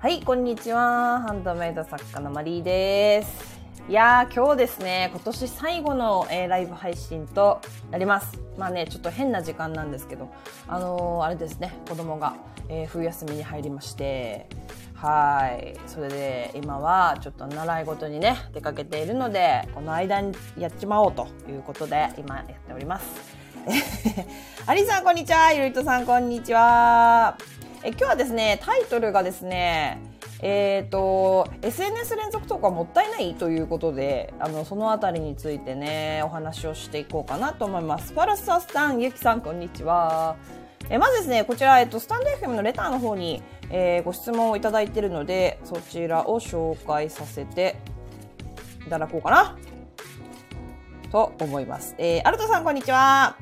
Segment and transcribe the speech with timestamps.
[0.00, 1.22] はい、こんにちは。
[1.26, 3.58] ハンドメイド作家のマリーです。
[3.88, 8.38] いやー、今日ですね、今年最後の、えーライブ配信となります。
[8.56, 10.28] まあね、ちょっと変な時間なんですけど、
[10.68, 12.36] あのーあれですね、子供が、
[12.68, 14.46] えー冬休みに入りまして、
[14.94, 15.74] はい。
[15.88, 23.36] それで、今はちょっと習い事にね、出かけているので、この間にやっちまおうということで、今やっております。
[24.64, 25.52] アリさん、こんにちは。
[25.52, 27.36] ゆるとさん、こんにちは。
[27.84, 30.00] え今日はですね、タイトルがですね、
[30.42, 38.12] えっ、と、SNS 連続投稿はもったいないということで、あの、そのあたりについてね、お話をしていこうかなと思います。
[38.12, 40.36] ファラスタスタン、ゆきさん、こんにちは。
[40.90, 47.76] えまずですね、こちら、えっと、スタンド FM のレターの方に、えーご質問をいただいているので、そちらを紹介させて
[48.86, 49.56] いただこうかな。
[51.12, 51.94] と思います。
[51.98, 53.36] えー、アルトさん、こんにちは。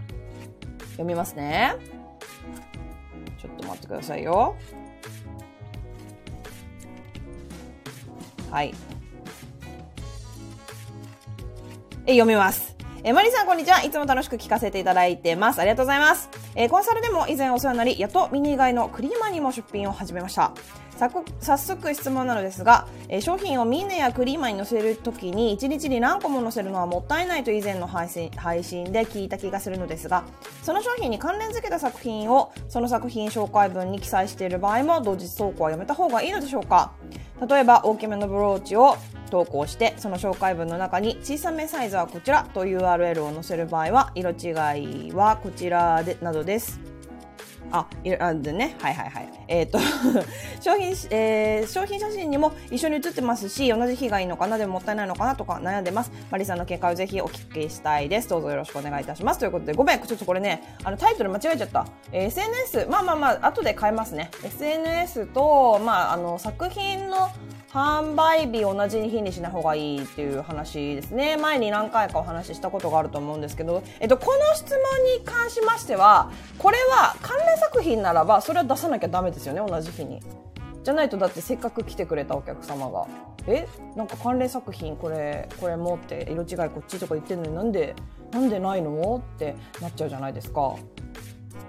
[0.92, 1.95] 読みますね。
[3.38, 4.56] ちょっと待ってくださいよ。
[8.50, 8.74] はい。
[12.06, 12.76] え読みます。
[13.02, 13.82] えマリさん、こんにちは。
[13.82, 15.60] いつも楽しく聞かせていただいてます。
[15.60, 16.28] ありがとうございます。
[16.54, 20.52] えコンサルでも以前お世話になり、やっとミニ以外のクリーマにも出品を始めました。
[20.96, 30.24] さ早速質問なのですが、えー商品をミネやクリーマに載せるときに1日に何個も載せるのはもったいないと以前の配信配信で聞いた気がするのですが、
[30.62, 36.92] その商品に関連付けた作品をその作品紹介文に記載している場合も同日投稿はやめた方がいいのでしょうか
[37.48, 38.96] 例えば大きめのブローチを
[39.30, 46.95] 投稿してその紹介文の中に小さめサイズはこちらと URL を載せる場合は色違いはこちらでなどです。
[47.72, 49.28] あ、いあでね、はいはいはい。
[49.48, 49.78] えっ、と、
[50.60, 56.12] 商品、えー商品写真にも一緒に写ってますし、同じ日がいいのかな、でももったいないのかなとか悩んでます。
[56.30, 58.28] マリさんの見解をぜひお聞きしたいです。
[58.28, 59.40] どうぞよろしくお願いいたします。
[59.40, 61.86] ということで、ごめん、ちょっとこれね、あのタイトル間違えちゃった。
[62.12, 64.30] えー SNS、まあまあまあ、後で変えますね。
[64.44, 67.30] SNS と、まあ、あの、作品の
[67.76, 71.36] 販売日同じ日にしない方がいいっていう話ですね。
[71.36, 74.78] 前に何回かお話ししたことがあると思うんですけど、えっと、この質問
[75.18, 80.22] に関しましては、これは関連作品ならば、それは出さなきゃダメですよね、同じ日に。
[80.84, 83.06] じゃないとだってせっかく来てくれたお客様が
[83.46, 83.66] 「え？
[83.94, 87.96] なんか関連作品これこれも」って色違いこっちとか言ってるのになんで
[88.30, 89.20] なんでないの？
[89.34, 90.76] ってなっちゃうじゃないですか。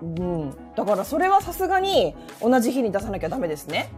[0.01, 3.89] うん、だからそれはさすがに同じ日に出さなきゃダメですね。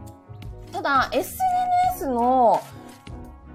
[0.71, 1.37] ただ SNS
[2.07, 2.61] の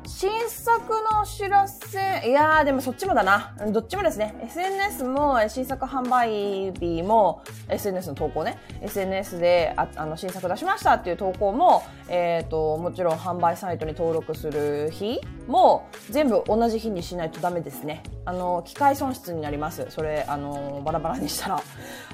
[0.06, 0.80] 新作
[1.12, 3.54] のお知らせ、いやーでもそっちもだな。
[3.72, 4.34] どっちもですね。
[4.42, 8.58] SNS も新作販売日も SNS の投稿ね。
[8.82, 18.02] SNS でああの新作出しましたっていう投稿も、えっ、と、もちろん販売サイトに登録する日も全部同じ日にしないとダメですね。
[18.26, 19.86] あの、機械損失になります。
[19.88, 21.62] それ、あの、バラバラにしたら、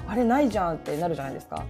[0.07, 1.65] あれないじゃんってなるじゃないですか。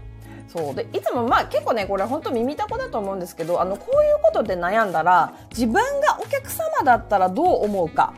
[0.52, 0.76] そう。
[0.76, 8.14] でいつもまあ結構ねこれ本当耳たこだと思うんですけどあのこういうことで悩んだら自分がお客様だったらどう思うか。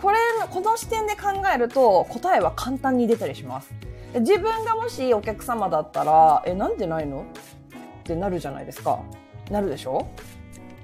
[0.00, 0.18] これ
[0.50, 3.72] この視点で考えると答えは簡単に出たりします。
[4.14, 7.22] 自分がもしお客様だったらえなんでないの？
[7.22, 7.24] っ
[8.04, 9.00] てなるじゃないですか。
[9.50, 10.06] なるでしょ？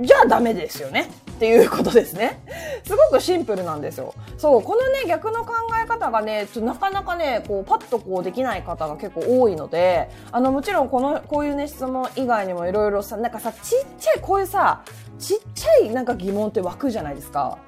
[0.01, 1.09] じゃあダメですよね。
[1.35, 2.41] っていうことですね。
[2.85, 4.15] すごくシンプルなんですよ。
[4.39, 13.61] そう、このね、逆の考え方がね、ちょなかなかね、こう、パッとこうできない方が結構多いので、あの、もちろんこの、こういうね、質問以外にもいろいろさ、なんかさ、ちっ
[13.99, 14.83] ちゃい、こういうさ、
[15.19, 17.59] ちっちゃいなんか疑問って湧くじゃないですか。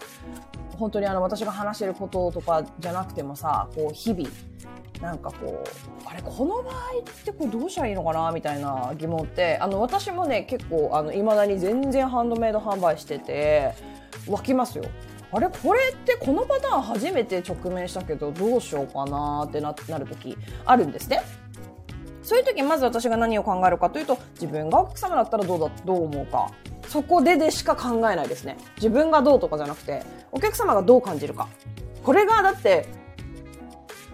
[0.78, 4.28] 本当にあの、私が話してることとかじゃなくてもさ、こう、日々、
[5.04, 13.75] なんかこう、あれ、この場合ってこうどうしたらいいのかなみたいな疑問って、あの、私もね、結構、あの、未だに全然ハンドメイド販売してて、
[14.26, 14.84] 湧きますよ。
[15.32, 21.22] あれこれってこのパターン初めて直面したけどどうしようかなってななる時あるんですね。
[22.22, 26.50] そういう時まず私が何を考えるかというと自分がお客様だったらどうだどう思うか
[26.88, 31.48] そこででしか考えないですね自分がどうとかじゃなくてお客様がどう感じるか
[32.03, 32.86] これがだって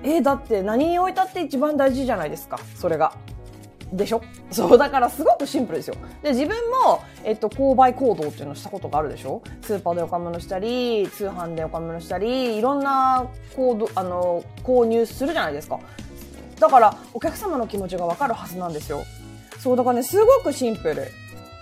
[0.02, 3.14] えーだって何に置いたって一番大事じゃないですかそれが
[3.92, 4.22] でしょ？
[4.52, 5.96] そう、だからすごくシンプルですよ。
[6.22, 9.42] で、自分も、えっと、購買行動っていうのをしたことがあるでしょ？
[9.62, 13.26] スーパーでお買い物したり、通販でお買い物したり、いろんな
[13.56, 15.80] 行動、あの、購入するじゃないですか。
[16.60, 19.02] だから、お客様の気持ちがわかるはずなんですよ。
[19.58, 21.08] そう、だからね、すごくシンプル。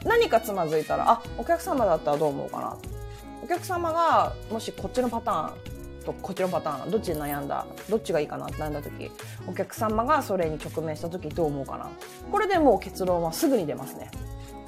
[0.04, 2.76] 何かつまずいたら、あ、お客様だったらどう思うかな。
[3.42, 5.52] お客様が、もしこっちのパターン、
[6.12, 9.10] とこっちのパターンどっちで悩んだどっちがいいかなって悩んだ時
[9.46, 11.90] お客様がそれに直面した時どう思うかな。
[12.30, 14.10] これでもう結論はすぐに出ますね。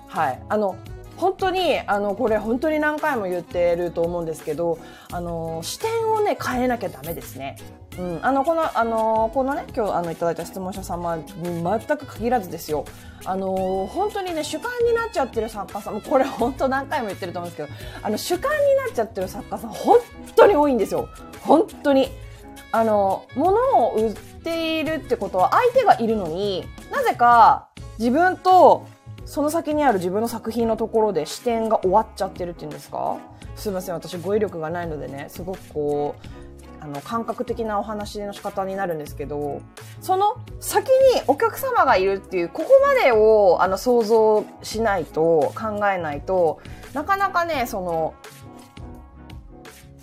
[0.06, 0.42] はい。
[0.48, 0.76] あの
[1.16, 4.78] 本当にあのこれ本当に何回も言ってると思うんですけど
[5.12, 7.56] あの視点をね変えなきゃダメですね。
[7.98, 12.84] うん、あのこのあのこのね今日あのいただいた質問者様に全く限らずですよ。
[13.24, 18.56] あの本当にね主観になっちゃってる作家さんもこれ本当何回も言ってると思うんですけどあの主観に
[18.86, 19.98] なっちゃってる作家さん本
[20.36, 21.08] 当に多いんですよ。
[21.42, 22.08] 本当に
[22.72, 28.86] あの物を売っているってことは相手がいるのになぜか自分と
[29.26, 33.18] その先にある自分の作品のところで視点が終わっちゃってるっていうんですか？
[33.56, 36.39] すいません私語彙力がないのでねすごくこう
[36.80, 39.60] あの感覚的なお話の仕方になるんですけど
[40.00, 46.60] その先にお客様がいるっていうここまでをあの想像しないと考えないと
[46.94, 48.14] なかなかねその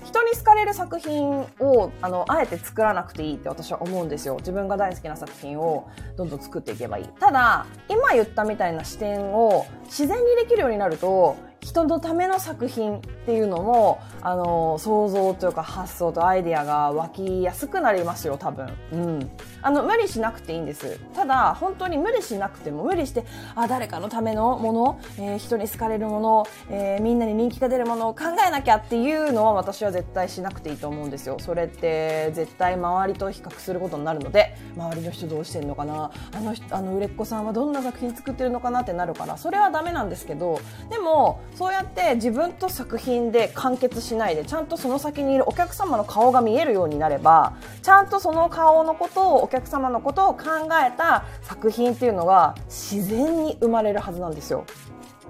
[0.08, 4.38] 人に好かれる作品をあのあえて作らなくていいって私は思うんですよ。
[4.38, 7.08] 自分が大好きな作品をどんどん作っていけばいい。
[7.20, 11.36] ただ今言ったみたいな視点を自然にできるようになると
[11.68, 19.32] 人のための作品っていうのもあの想像というか発想とアイデアが湧きやすくなりますよ多分、うん、
[19.62, 20.98] あの無理しなくていいんです。
[21.14, 31.38] ただ本当に無理しなくても無理してあ誰かのためのもの、えー、人に好かれるもの、えー、みんなに人気が出るものを考えなきゃっていうのは私は絶対しなくていいと思うんですよ。
[31.40, 50.44] それって絶対周りと比較することになるので周りの人どうしてんのかなあのあの売れっ子さんはどんな作品作ってるのかなってなるからそれはダメなんですけどでもそうやって自分と作品で完結しないでちゃんとその先にいるお客様の顔が見えるようになればちゃんとその顔のことをお客様のことを考
[50.88, 54.66] えた作品っていうのが自然に生まれるはずなんですよ。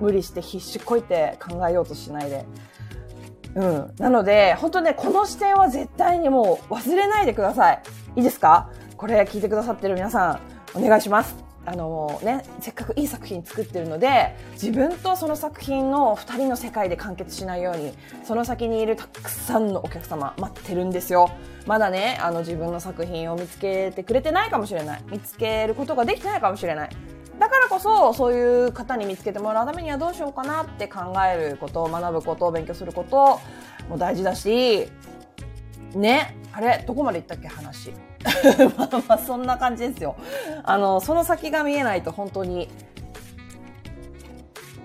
[0.01, 2.45] 無理して必死こいて考えようとしないで。
[3.55, 3.93] うん。
[3.97, 7.81] なので、本当ね、この視点は絶対にもう忘れないでください。
[8.17, 8.69] いいですか？
[8.95, 10.39] これ聞いてくださってる皆さ
[10.75, 11.46] ん、お願いします。
[11.67, 17.91] あのね、せっかくいい作品作ってるので自分とその作品の2人の世界で完結しないように
[18.23, 21.29] その先にいるたくさんのお客様待ってるんですよ。
[21.65, 25.03] まだねあの自分の作品を見つけてくれてないかもしれない。
[25.11, 26.89] 見つけることができてないかもしれない。
[27.37, 33.41] だからこそそういう方に見つけてもらうためにはどうしようかなって考えること学ぶこと勉強すること
[33.89, 34.87] も大事だし
[35.93, 37.91] ねあれどこまで行ったっけ話。
[38.77, 40.15] まあまあそんな感じですよ。
[40.63, 42.69] あの、その先が見えないと本当に、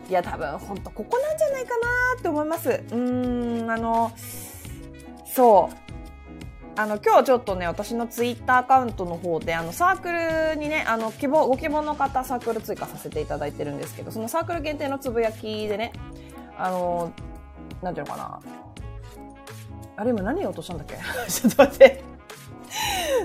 [0.09, 1.89] いや多分本当ここなんじゃないかな
[2.19, 2.69] って思います。
[2.71, 4.13] うーん、あの、
[5.27, 5.77] そう。
[6.75, 10.11] あの、今日ちょっとね、私のツイッターアカウントの方で、あの、サーク
[10.55, 15.93] ルにね、あの、希望、ご希望の方サークル追加させていただいてるんですけど、そのサークル限定のつぶやきでね、
[16.57, 17.13] あの、
[17.83, 18.41] なんていうのかな。
[19.97, 20.97] あれ今何言おうとしたんだっけ？
[21.31, 22.03] ちょっと待って。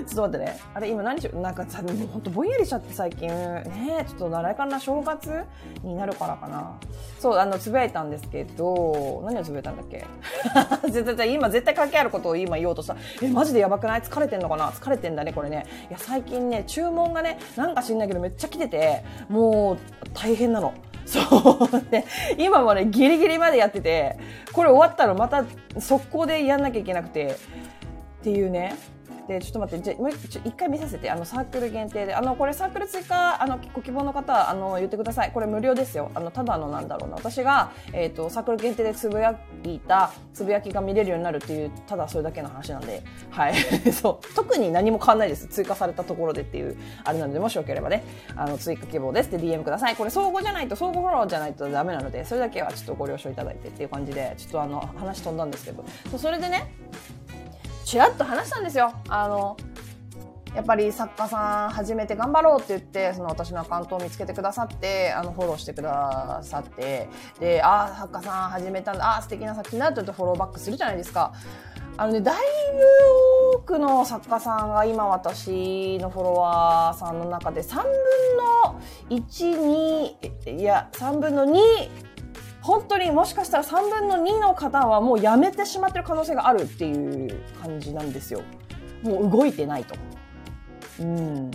[0.04, 0.60] ちょっと待ってね。
[0.74, 1.40] あれ、今何しよう？
[1.40, 3.28] なんかさ、もうほんとぼんやりしちゃって最近。
[3.28, 5.44] ねちょっと誰かな正月
[5.82, 6.78] になるからかな。
[7.18, 10.06] そう、あの、つぶやいたんですけど、何をつぶやいたんだっけ、
[11.28, 12.96] 今絶対関係あることを今言おうとした。
[13.22, 14.00] え、マジでやばくない？
[14.00, 14.70] 疲れてんのかな？
[14.70, 15.66] 疲れてんだね、これね。
[15.90, 19.78] いや、最近ね、注文がね、なんか知んないけどめっちゃ来てて、もう
[20.14, 20.72] 大変なの。
[21.06, 21.18] そ
[21.64, 22.04] うで
[22.36, 24.18] 今もねギリギリまでやってて
[24.52, 25.42] これ終わったらまた
[25.80, 27.28] 速攻でやんなきゃいけなくて
[28.20, 28.76] っていうね
[29.28, 35.32] で、ちょっと待って、じゃもう一回見させて、あの、サークル限定で、あの、これサークル追加、あの、ご希望の方、あの、言ってください。
[35.32, 36.10] これ無料ですよ。
[36.14, 37.16] あの、ただのなんだろうな。
[37.16, 43.54] 私が、え、ー、と、サークル限定でつぶやいた、つぶやきが見れるようになるっていう、ただそれだけの話なんで、はい。
[43.92, 44.34] そう。
[44.34, 45.46] 特に何も変わんないです。
[45.48, 48.04] 追加されたところでっていう、あれなので、もしよければね、
[48.34, 49.96] あの、追加希望ですって DM ください。
[49.96, 55.84] これ、相互じゃないと、相互フォローじゃないとダメなので、それだけはちょっとご了承いただいてっていう感じで、ちょっとあの、話飛んだんですけど、
[56.16, 56.72] それでね、
[57.88, 58.92] ちらっと話したんですよ。
[59.08, 59.56] あの、
[60.54, 67.08] やっぱり作家さん始めて頑張ろうって言って、その私のアカウントを見つけてくださって、あの、フォローしてくださって、
[67.40, 71.32] で、ああ、作家さん始めたんだ、ああ、素敵な作品だって言ってフォローバックするじゃないですか。
[71.96, 77.84] あのね、だいぶ多くの作家さんが今私のフォロワーさんの中で3分
[78.66, 80.12] の1、
[80.44, 81.58] 2、いや、3分の2、
[82.68, 88.42] 本当にもしかしたら3分の2の方はもうやめてしまってる可能性があるっていう感じなんですよ。
[89.02, 89.94] もう動いてないと。
[91.00, 91.50] うん。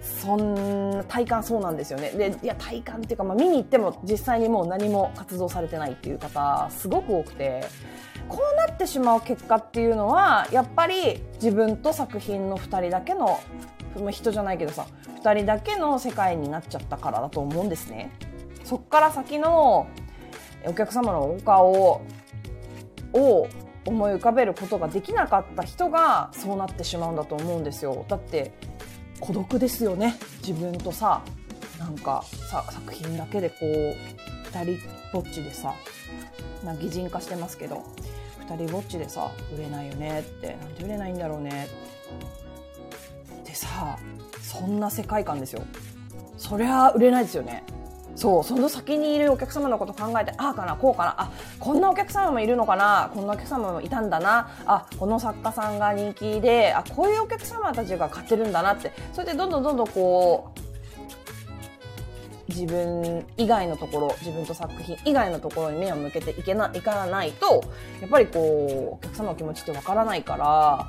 [0.00, 2.10] そんな体感そうなんですよね。
[2.12, 7.62] で、いや、体感っていうか、まあ見に行っても実際にもう何も活動されてないっていう方、すごく多くて、
[8.30, 13.38] こうなってしまう結果っていうのは、やっぱり自分と作品の2人だけの、
[14.10, 14.86] 人じゃないけどさ、
[15.22, 18.10] 2人だけの世界になっちゃったからだと思うんですね。
[18.64, 19.88] そっから先の
[20.66, 23.48] お客様のお顔を
[23.86, 28.04] 思い浮かべることができなかった人がそうなってしまうんだと思うんですよ。
[28.08, 28.52] だって
[29.20, 30.16] 孤独ですよね。
[30.46, 31.22] 自分とさ
[31.78, 33.96] なんかさ作品だけでこう
[34.52, 34.78] 二人
[35.12, 35.74] ぼっちでさ
[36.64, 37.82] な擬人化してますけど
[38.48, 41.68] 二人ぼっちでさ売れないよねってなんで売れないんだろうね。
[43.40, 43.98] ってさ
[44.42, 45.62] そんな世界観ですよ。
[46.36, 47.64] そりゃ売れないですよね。
[48.20, 60.60] そうその先にいるお客様のこと考えてああかなこうかなあこんなお客様もいるのかなこんなお客様もいたんだなあこの作家さんが人気であこういうお客様たちが買ってるんだなってそれでどんどんどんどんこう
[62.50, 67.64] 自分以外のところ自分と作品以外のところに目を向けていけないかないと
[68.02, 70.88] やっぱりこうお客様の気持ちってわからないから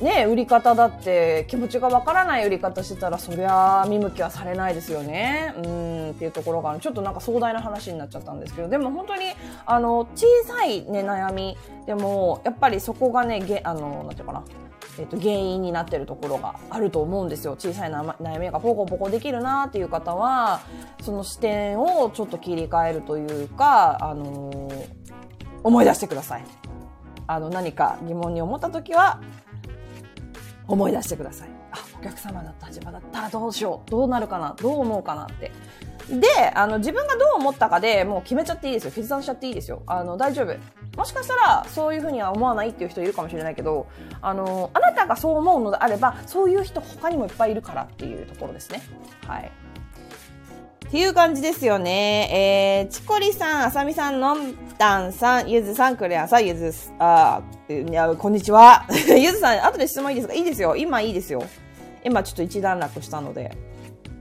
[0.00, 5.54] ね、売り方だって気持ちがわからない売り方してたらそりゃ見向きはされないですよね。
[5.58, 8.68] うんっていうところがちょっとなんか壮大な話になっちゃったんですけど。
[8.68, 9.24] でも本当に
[9.66, 14.42] あの小さい、ね、悩みでもやっぱりそこがねげあのなんていうかな。
[14.98, 17.54] えっと、原因になってるところがあると思うんですよ。
[17.58, 20.60] 小さい悩みがポコポコできるなっていう方は
[21.00, 24.86] その視点をちょっと切り替えるというか、あのー、
[25.62, 26.44] 思い出してください。
[27.26, 29.20] あの何か疑問に思った時は
[30.72, 35.50] 思い出してくださいあお客様の立場だったらどうしようどうなるかなどう思うかなって
[36.18, 38.90] で、あの、自分がどう思ったかでもう決めちゃっていいですよ。
[38.90, 39.82] 決断しちゃっていいですよ。
[39.86, 40.56] あの、大丈夫。
[40.96, 43.86] もしかしたら、そういうふうには思わないっていう人いるかもしれないけど、
[44.20, 48.82] あの、あなたがそう思うのであれば、そういう人他にもいっぱいいるからっていうところですね。
[49.26, 49.50] はい。
[50.90, 52.82] っていう感じですよね。
[52.84, 58.84] えー、チコリさん、あさみさん、のんたんさん、ゆずさん、クレアさん、ゆず、あ、いや、こんにちは。
[59.16, 60.34] ゆずさん、後で質問いいですか？
[60.34, 60.74] いいですよ。
[60.74, 61.44] 今いいですよ。
[62.02, 63.56] 今ちょっと一段落したので。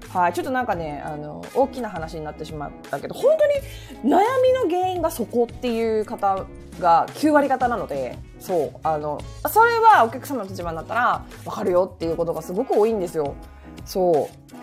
[0.10, 3.36] はい、ちょっとなんかね、あの、大きな話になってしまったけど、本
[4.04, 6.46] 当に悩みの原因がそこっていう方
[6.80, 9.20] が9割方なので、そう、あの、
[9.52, 13.34] それはお客様の立場になったらわかるよっていうことがすごく多いんですよ。
[13.86, 14.59] そう。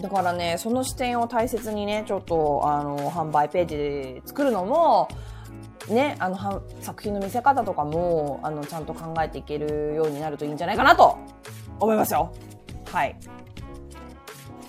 [0.00, 5.08] だからね、その視点を大切にね、ちょっと、あの、販売ページで作るのも、
[5.88, 11.18] ね、あの、作品の見せ方とかも、あの、ちゃんと考えていけるようになるといいんじゃないかなと
[11.78, 12.32] 思いますよ。
[12.92, 13.16] はい。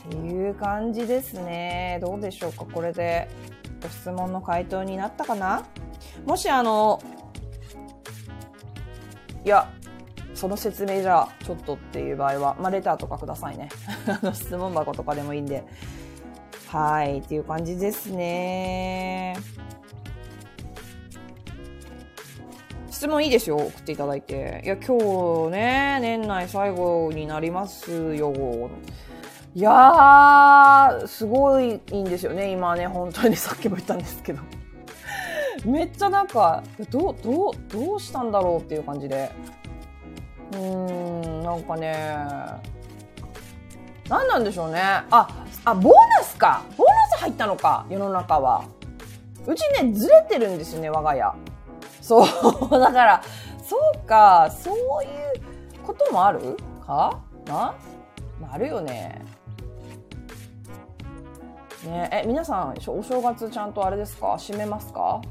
[0.07, 1.99] っていう感じですね。
[2.01, 3.29] どうでしょうかこれで
[3.81, 5.63] ご質問の回答になったかな？
[6.25, 7.01] もしあの、
[9.45, 9.71] いや、
[10.41, 13.69] その説明じゃちょっとっていう場合は、まあ、レターとかくださいね。
[14.33, 15.63] 質問箱とかでもいいんで。
[16.65, 19.35] はい、っていう感じですね。
[22.89, 24.63] 質問いいですよ、送っていただいて。
[24.65, 24.97] いや、今
[25.49, 28.33] 日ね、年内最後になりますよ。
[29.53, 34.41] いやー、すごいいいんですよね、今ね、本当に さっきも言ったんですけど。
[35.65, 39.29] めっちゃなんか、どう、どう、どうしたんだろうっていう感じで。
[40.53, 41.95] うん、なんかね、
[44.09, 44.81] 何なんでしょうね。
[44.81, 45.27] あ、
[45.63, 46.63] あ、ボーナスか。
[46.77, 48.65] ボーナス入ったのか、世の中は。
[49.47, 51.33] うちね、ずれてるんですよね、我が家。
[52.01, 52.27] そう。
[52.79, 53.21] だから、
[53.63, 57.17] そうか、そういうこともあるか？
[57.45, 57.73] な？
[58.51, 59.23] あるよね。
[61.85, 64.37] ねえ皆さんお正月ちゃんとあれですか？
[64.37, 65.21] 閉めますか？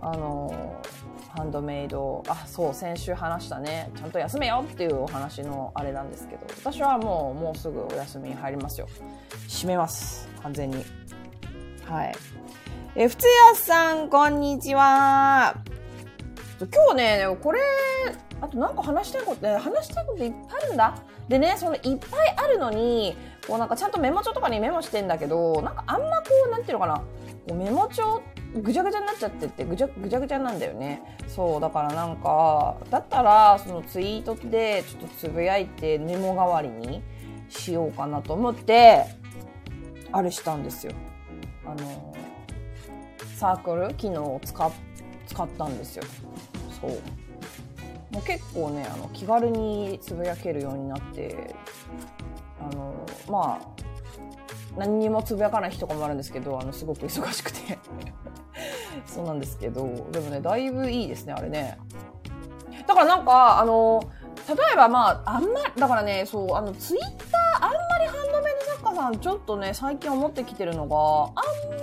[0.00, 0.79] あの
[1.36, 2.24] ハンドメイド。
[2.26, 3.90] あそう先週話したね。
[3.96, 6.46] ちゃんと休めよっていうお話のあれなんですけど。
[6.58, 8.88] 私はもうもうすぐお休みに入りますよ。
[9.48, 10.28] 閉めます。
[10.42, 10.84] 完全に。
[11.84, 12.14] はい。
[12.96, 15.56] えふつやさんこんにちは。
[16.58, 17.60] 今日ねこれ
[18.40, 20.94] あとなんか話したいこと、ね、話したいこといっぱいあるんだ。
[21.28, 27.04] でねそのいっぱいあるのにこうなんかちゃんとメモ帳とかにメモしてんだけど、なんかあんまこう、なんていうのかな、こ
[27.50, 28.20] うメモ帳
[28.54, 31.02] ぐちゃぐちゃになっちゃっててぐちゃぐちゃぐちゃなんだよね。
[31.28, 37.02] そう、だからなんか、だったらそのツイートでちょっとつぶやいてメモ代わりに
[37.48, 39.04] しようかなと思って、
[40.12, 40.92] あれしたんですよ。
[41.64, 42.14] あの、
[43.36, 44.70] サークル機能を使
[45.26, 46.02] 使ったんですよ。
[46.80, 46.90] そう。
[48.10, 51.54] もう結構ね、あの気軽につぶやけるようになって
[52.60, 53.80] あのまあ
[54.80, 57.78] 何にもつぶやかない日とかもあるんですけどあのすごく忙しくて。
[59.06, 61.78] そうなんですけどでもねだいぶいいですねあれね。
[62.86, 64.02] だからなんかあの
[64.48, 71.80] 例えばまああんまだからねそうあのツイッターあんまりハンドメイド作家さんちょっとね最近思ってきてるのがあんま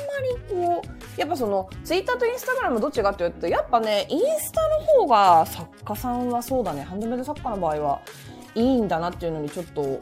[0.50, 8.02] りこうやっぱそのツイッターとインスタグラムどっちがって言うとやっぱねインスタの方が作家さんはそうだねハンドメイド作家の場合は
[8.56, 10.00] いいんだなっていうのにちょっと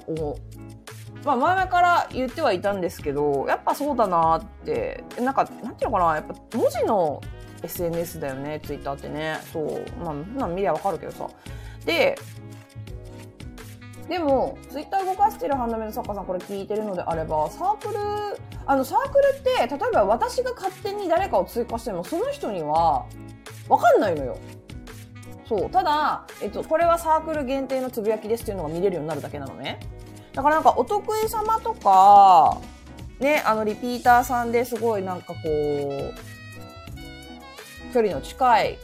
[1.26, 7.20] まあ、前々から言ってはいたんですけど、やっぱそうだなって、なんか、なんていうのかな、やっぱ文字の
[7.64, 9.40] SNS だよね、ツイッターってね。
[9.52, 9.84] そう。
[10.04, 11.28] まあ、普段見りゃわかるけどさ。
[11.84, 12.16] で、
[14.08, 18.00] でも、ツイッター動かしてるハンドメイド作家さんこれ聞いてるのであれば、サークル、
[18.68, 23.08] あの、サークルって、例えば私が勝手に誰かを追加しても、その人には、
[23.68, 24.38] わかんないのよ。
[25.50, 25.70] そう。
[25.72, 29.80] ただ、えっと、これはサークル限定のつぶやきですっていうのが見れるようになるだけなのね。
[30.36, 32.60] だからなんか、お得意様とか、
[33.20, 36.14] ね、あの、リピーターさんですごいなんかこう、
[37.94, 38.78] 距離の近い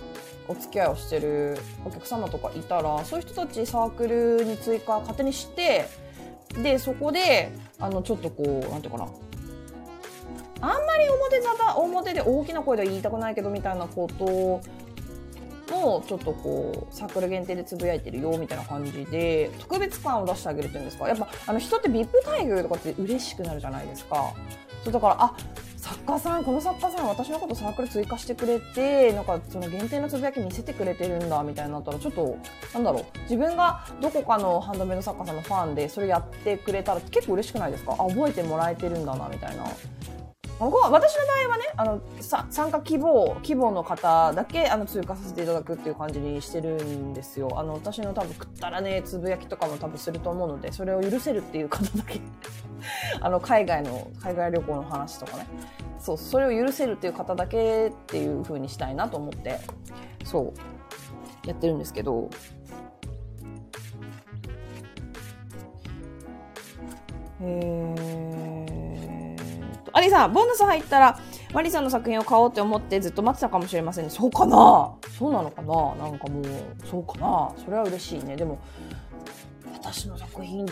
[0.48, 5.90] お付き合いをしてるお客様とかいたら、そういう人たちサークルに追加勝手にして、
[6.64, 9.08] で、そこで、あの、ちょっとこう、なんていうかな。
[10.64, 14.62] あんまり表沙汰、表で大きな声では言いたくないけど、みたいなこと
[15.82, 21.08] ちょっとこうサークル限定でつぶやいてるよみたいな感じで特別感を出してあげるっていうんですか？
[21.08, 24.34] やっぱあの人って VIP 待遇とかって嬉しくなるじゃないですか。
[24.84, 25.36] そうだからあ
[25.78, 32.38] 作家さんこの作家さん私のことサークル追加してくれてなんかその限定のつぶやき見せてくれてるんだみたいになったらちょっと
[32.74, 33.06] なんだろう。
[33.24, 37.94] 自分がどこかのハンドメイド作家さんのファンでそれやってくれたら結構嬉しくないですか？
[37.94, 39.66] あ覚えてもらえてるんだなみたいな。
[40.70, 42.02] 私の場合はね、あの、
[42.52, 47.50] 参加希望、希望の方だけ、あの、通過させていただくっていう感じにしてるんですよ。
[47.56, 52.22] あの、私の多分食ったらね、つぶやきとかも多分すると思うので、それを許せるっていう方だけ
[53.22, 55.48] あの、海外の、海外旅行の話とかね。
[55.98, 59.60] そう、それを許せるっていう方だけっていう風にしたいなと思って、
[60.24, 60.54] そ
[61.44, 62.30] う、やってるんですけど、
[67.42, 68.71] えー
[69.94, 71.20] アリさん、ボーナス入ったら、
[71.54, 74.10] マリさんの作品を買おうって思ってずっと待ってたかもしれませんね。
[74.10, 74.94] そうかな？
[75.18, 75.96] そうなのかな？
[75.96, 76.46] なんかもう、
[76.90, 77.52] そうかな？
[77.64, 78.36] それは嬉しいね。
[78.36, 78.60] でも、
[79.74, 80.66] 私の作品、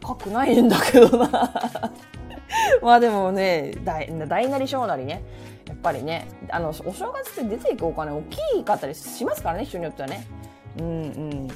[0.00, 1.28] 高くないんだけどな
[2.82, 5.22] まあでもね、大大なり小なりね。
[5.68, 10.26] やっぱりね、あの、お正月って出ていくお金大きかったりしますからね、人によってはね。
[10.78, 10.88] うんう
[11.46, 11.48] ん。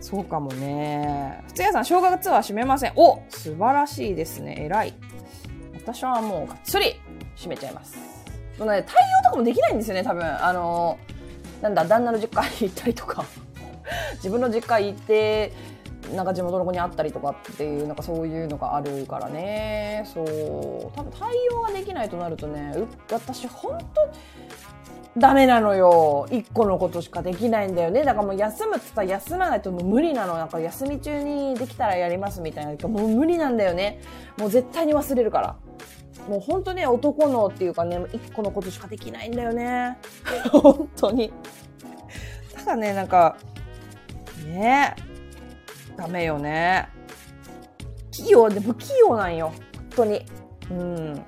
[0.00, 1.42] そうかもね。
[1.46, 2.92] 普通屋さん、正月は閉めません。
[2.96, 4.56] お素晴らしいですね。
[4.58, 4.94] 偉い。
[5.84, 7.00] 私はもうがっつり
[7.36, 7.98] 閉めちゃいます。
[8.58, 10.24] もうね、対応とかもできないんですよね、多分。
[10.24, 10.98] あの
[11.60, 13.24] なんだ、旦那の実家に行ったりとか、
[14.16, 15.52] 自分の実家行って、
[16.14, 20.08] なんか地元の子に会ったりとかっていう、なんかそういうのがあるからね。
[20.12, 20.96] そう。
[20.96, 22.74] 多分対応ができないとなるとね、
[23.10, 26.26] 私本当ダメなのよ。
[26.30, 28.02] 一個のことしかできないんだよね。
[28.02, 30.34] だからもう休むって言ったら休まないともう無理なの。
[30.34, 32.88] なんか休み中にできたらやりますみたいな。
[32.88, 34.00] もう無理なんだよね。
[34.38, 35.56] もう絶対に忘れるから。
[36.28, 39.98] もう本当ね、男のっていうかね、一個のことしかできないんだよね。
[40.50, 41.32] 本当に。
[42.54, 43.36] ただね、なんか、
[44.46, 44.94] ね
[45.96, 46.88] ダメよね。
[48.10, 49.52] 器用で不器用なんよ。
[49.74, 50.24] 本当に。
[50.70, 51.24] うん。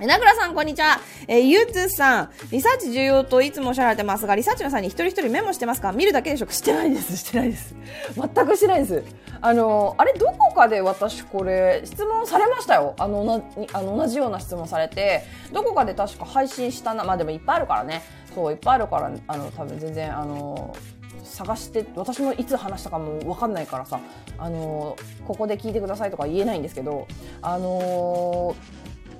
[0.00, 1.00] 名倉さん、こんにちは。
[1.26, 5.92] えー、ゆうつさん、リサーチ重要といつもおっしゃられてますが、リサーチの際に一人一人メモしてますか？
[5.92, 6.50] 見るだけでしょ？
[6.50, 7.74] してないです、してないです。
[8.14, 9.04] 全くしてないです。
[9.40, 12.94] あの、あれ、どこかで私これ、質問されましたよ。
[12.98, 13.40] あの、な
[13.72, 15.22] あの同じような質問されて、
[15.52, 17.04] どこかで確か配信したな。
[17.04, 18.02] まあでもいっぱいあるからね。
[18.34, 20.76] そう、いっぱいあるから、あの、多分全然、あの、
[21.24, 23.98] 探して私もいつ話したかも分かんないからさ
[24.38, 24.96] あの
[25.26, 27.08] ここで聞いてくださいとか言えないんですけど
[27.42, 28.54] あの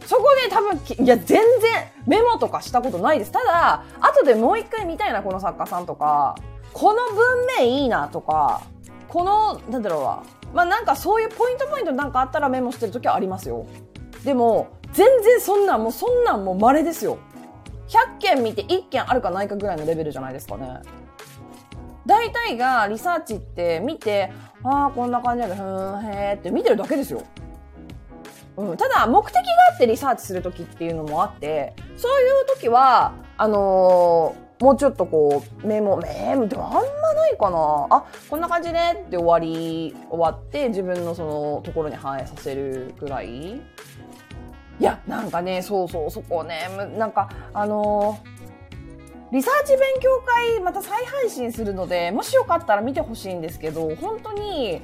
[0.06, 1.42] そこで多分、いや、全然
[2.06, 3.32] メモとかしたことないです。
[3.32, 6.36] ただ、後でもう一回見たいな、この作家さんとか、
[6.72, 8.62] この文面いいなとか、
[9.08, 10.22] この、なんだろうわ。
[10.54, 13.66] まあなんかそういうポイントポイントなんかあったらメモしてる時はありますよ。
[14.24, 17.18] でも、全然そんなん、もうそんなんもう稀ですよ。
[17.88, 20.80] 100件見て1件あるかないかぐらいのレベルじゃないですかね。
[22.06, 27.22] 大体がリサーチって見て、ああ、こんな感じなんだ、ふーん、へーって見てるだけですよ。
[28.56, 29.40] うん、ただ、目的が
[29.72, 37.86] あってリサーチするときっていうのもあって、そういうときは、あのー、もうちょっとこう、メモ、メモってあんまないかな。
[37.90, 43.56] あ、こんな感じねって終わり、終わって、自分のそのところに反映させるくらい。
[43.56, 43.60] い
[44.80, 48.36] や、なんかね、そうそう、そこね、なんか、あのー
[49.32, 54.80] リサーチ勉強会また再配信するので、もしよかったら見てほしいんですけど、本当に、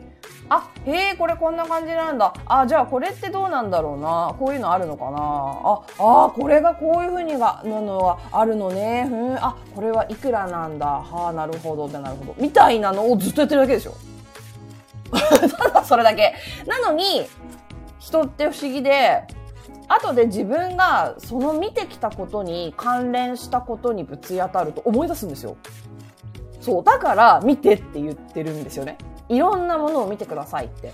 [0.49, 2.33] あ、へえ、これこんな感じなんだ。
[2.47, 4.35] あ、じゃあこれってどうなんだろうな。
[4.39, 5.19] こういうのあるのかな。
[5.19, 9.07] あ、あ、これがこういうふうにが、ののはあるのね。
[9.09, 10.87] ふん、あ、これはいくらなんだ。
[10.87, 12.35] はあ、なるほどって、なるほど。
[12.39, 13.95] みたいなのをずっとやってるだけですよ。
[15.59, 16.35] た だそれだけ。
[16.67, 17.27] なのに、
[17.99, 19.25] 人って不思議で、
[19.89, 25.57] 後で自分がその見てきたことに関連したことにぶつ当たると思い出すんですよ。
[26.61, 26.85] そう。
[26.85, 28.97] だから見てって言ってるんですよね。
[29.33, 30.93] いろんなものを見てくださいって。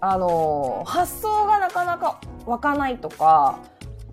[0.00, 3.58] あの、発想がなかなか湧かないとか、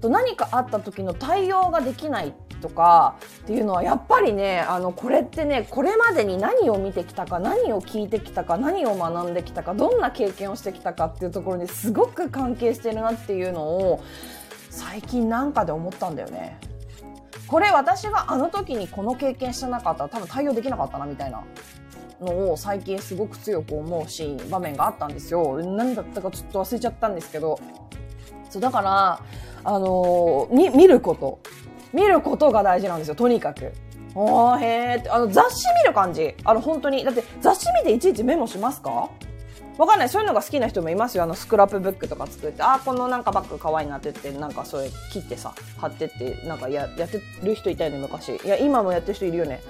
[0.02, 14.04] と何かあった時の対応ができないとかっていうのはやっぱりねあのこれってねこれまでに何を見てきたか何を聞いてきたか何を学んできたかどんな経験をしてきたかっていうところにすごく関係してるなっていうのを
[14.70, 16.60] 最近なんかで思ったんだよね。
[17.48, 21.44] これ私があの時にこの経験してなかったら多分対応できなかったなみたいな
[22.22, 25.58] のを最近すごく強く思うシーン、場面があったんですよ。
[25.64, 27.60] 何だったかちょっと忘れちゃったんですけど。
[28.50, 29.20] そう、だから、
[29.64, 31.40] あのー、見ること。
[31.94, 33.72] 見ることが大事なんですよ、とにかく。
[34.16, 36.34] おーへーって、あの、雑誌見る感じ。
[36.44, 37.04] あの、本当に。
[37.04, 39.10] だって、雑誌見ていちいちメモしますか？
[39.78, 40.10] わかんない。
[40.10, 41.24] そういうのが好きな人もいますよ。
[41.24, 48.36] あの、スクラップブックとか作って、ああ、このなんかバッグ可愛いなって言って、なんかそれ切ってさ、貼ってって、なんかや、やってる人いたよね、昔。
[48.36, 49.62] いや、今もやってる人いるよね。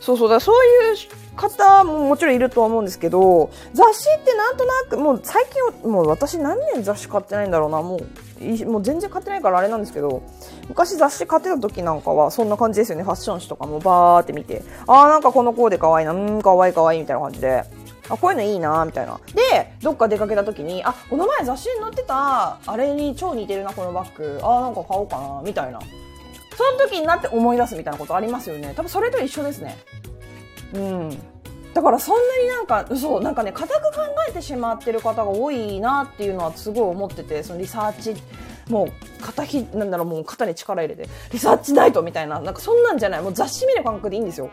[0.00, 0.96] そうそうだ、そういう
[1.36, 5.44] 方ももちろんいるとは思うんですけど、雑誌ってなんとなく、もう最
[5.82, 10.22] 近、もう私何年雑誌買ってないんだろうな、もう、もう全然買ってないからあれなんですけど、
[10.68, 13.04] 昔雑誌買ってた時なんかはそんな感じですよね。
[13.04, 17.64] ファッション誌とかもバーって見て、あーなんかこのコーデ可愛いな、うん、可愛い可愛いみたいな感じで。
[18.08, 19.18] あ、こういうのいいなみたいな。
[19.34, 24.40] で、どっか出かけた時に、あ、この前雑誌に載ってた、あれに超似てるな、このバッグ。
[24.42, 25.80] あ、なんか買おうかな、みたいな。
[26.56, 28.72] その時になって思い出すみたいなことありますよね。
[28.74, 29.76] 多分それと一緒ですね。
[30.74, 31.18] うん。
[31.74, 38.14] だからそんなになんか、そう、なんかね、固く考えてしまってる方が多いなっていうのはすごい思ってて、そのリサーチ、
[38.70, 43.22] もう、肩ひ、なんだろう、もう肩に力入れて、リサーチナイトみたいな、なんかそんなんじゃない。
[43.22, 44.48] もう雑誌見る感覚でいいんですよ。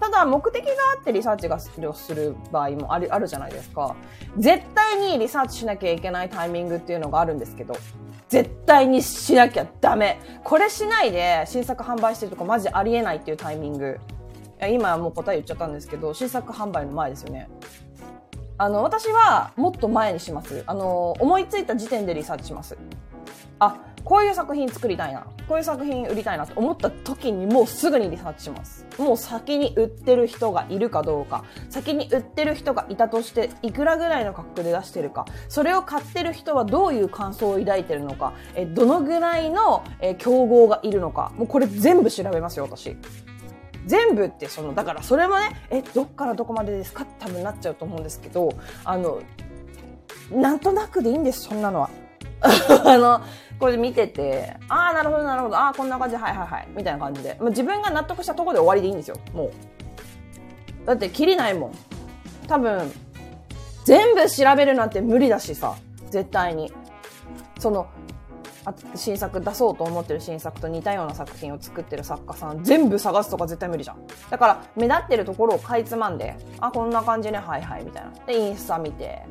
[0.00, 1.70] ただ目的があってリサーチがす
[2.14, 3.96] る場合もあるあるじゃないですか。
[4.36, 7.74] 絶対にリサーチしなきゃいけないタイミングっていうのがあるんですけど、
[8.28, 10.20] 絶対にしなきゃダメ。
[10.44, 13.98] これしないで新作販売してるとこマジありえないっていうタイミング。
[14.70, 17.48] 今もう答え言っちゃったんですけど、新作販売の前ですよね。
[18.58, 20.64] あの、私はもっと前にします。
[20.66, 22.76] あの、思いついた時点でリサーチします。
[23.58, 23.76] あ、
[24.06, 25.26] こういう作品作りたいな。
[25.48, 28.86] こういう作品売りたいなと思った時にもうすぐにリサーチします。
[28.98, 42.96] もう先に売ってる人がいるかどうか、先に売ってる人がいたとして、いくらぐらいの価格で出してるか、それを買ってる人はどういう感想を抱いてるのか、えどのぐらいの、え競合がいるのか、もうこれ全部調べますよ、私。
[43.86, 48.50] 全部ってその、だからそれもね、え、どっからどこまでですかって多分なっちゃうと思うんですけど、
[48.84, 49.18] あの、
[50.30, 51.90] なんとなくでいいんです、そんなのは。
[52.84, 53.20] あの、
[53.58, 57.36] これ見てて、ああ、なるほど、なるほど、ああ、こんな感じ、はいはいはい、みたいな感じで。
[57.40, 59.50] まあ、自分が納得したところで終わりでいいんですよ、もう。
[60.86, 61.72] だって、きりないもん。
[62.46, 62.92] 多分、
[63.84, 65.74] 全部調べるなんて無理だしさ、
[66.10, 66.72] 絶対に。
[67.58, 67.86] その、
[68.66, 73.98] あ新作出そうと思ってる新作と似たような作品を作ってる作家さん全部探すとか絶対無理じゃん。
[74.28, 78.10] だから目立ってるところをかいつまんで、あ、こんな感じね、はいはい、みたいな。
[78.26, 79.22] で、インスタ見て、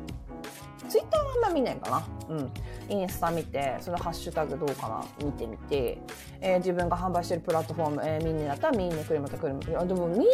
[0.88, 2.06] ツイッターはあんま見ないかな。
[2.28, 2.50] うん。
[2.88, 5.98] インスタ見て、そのハッシュタグどうかな見てみて、
[6.40, 9.84] えー、自分が販売してるプラットフォーム、えー、ミンネだったらミンネクリーマとクリーマ。
[9.84, 10.26] でもミンネ、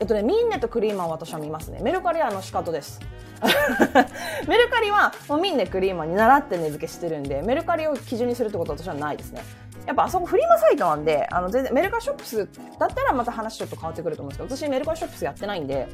[0.00, 1.80] えっとね、ミンネとクリーマは私は見ますね。
[1.82, 3.00] メルカリはあの仕方です。
[4.48, 9.42] メルカリはもうミンネクリーマに習って値付けしてるんで、メルカリを基準にするってことは私はないですね。
[9.86, 15.88] やっぱあそこフリマサイトなんで、あの全然メルカショップスだったらまた話ちょっと変わってくると思うんですけど、私メルカショップスやってないんで、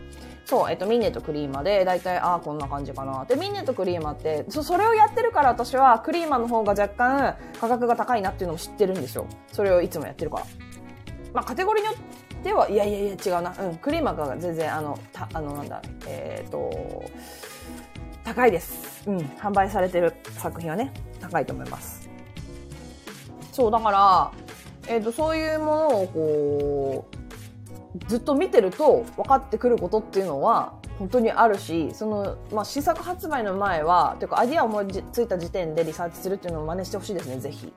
[0.49, 3.27] そう、えっと、ミンネとクリーマで、だいたい、ああ、こんな感じかな。
[3.27, 9.27] で、ミンネとクリーマって、そ、それをやってるから私は、クリーマの方が若干価格が高いなっていうのも知ってるんですよ。
[9.53, 10.47] それをいつもやってるから。
[11.35, 11.99] まあ、カテゴリーによ
[12.41, 13.55] っては、いやいやいや、違うな。
[13.61, 17.05] うん、クリーマが全然、あの、た、あの、なんだ、えっ、ー、と、
[18.25, 19.07] 高いです。
[19.07, 22.09] うん、販売されてる作品はね、高いと思います。
[23.53, 24.33] そう、だから、
[24.89, 27.28] えっ、ー、と、そういうものをこう、
[28.07, 37.73] ずっと見てると分かってくることっていうのは本当にあるし、その、まあ、試作発売の前は、というかアイディアを思いついた時点でリサーチするっていうのを真似してほしいですね、ぜひ。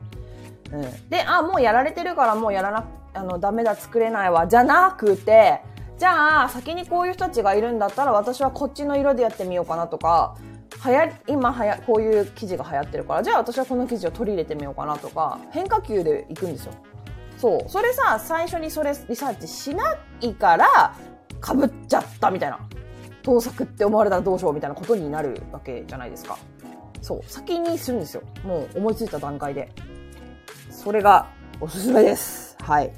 [0.73, 1.09] うん。
[1.09, 5.61] で、あ、もうやられてるからもうやらな、あの、ダメだ、作れないわ、じゃなくて、
[5.99, 10.35] じゃあ、先にこういう人たちがいるんだったら私はこっちの色でやってみようかなとか、
[10.79, 16.73] はや、今はや、こういう記事が流行ってるから、じゃあ私はこの記事を取り入れてみようかなとか、変化球でいくんですよ。
[17.41, 17.69] そう。
[17.69, 20.95] それさ、最初にそれリサーチしないから、
[21.39, 22.59] かぶっちゃったみたいな。
[23.23, 26.37] 盗作って思われたらどうしようみたいなことになるわけじゃないですか。
[27.01, 27.21] そう。
[27.25, 28.21] 先にするんですよ。
[28.43, 29.69] もう思いついた段階で。
[30.69, 31.27] それが
[31.59, 32.55] おすすめです。
[32.61, 32.93] はい。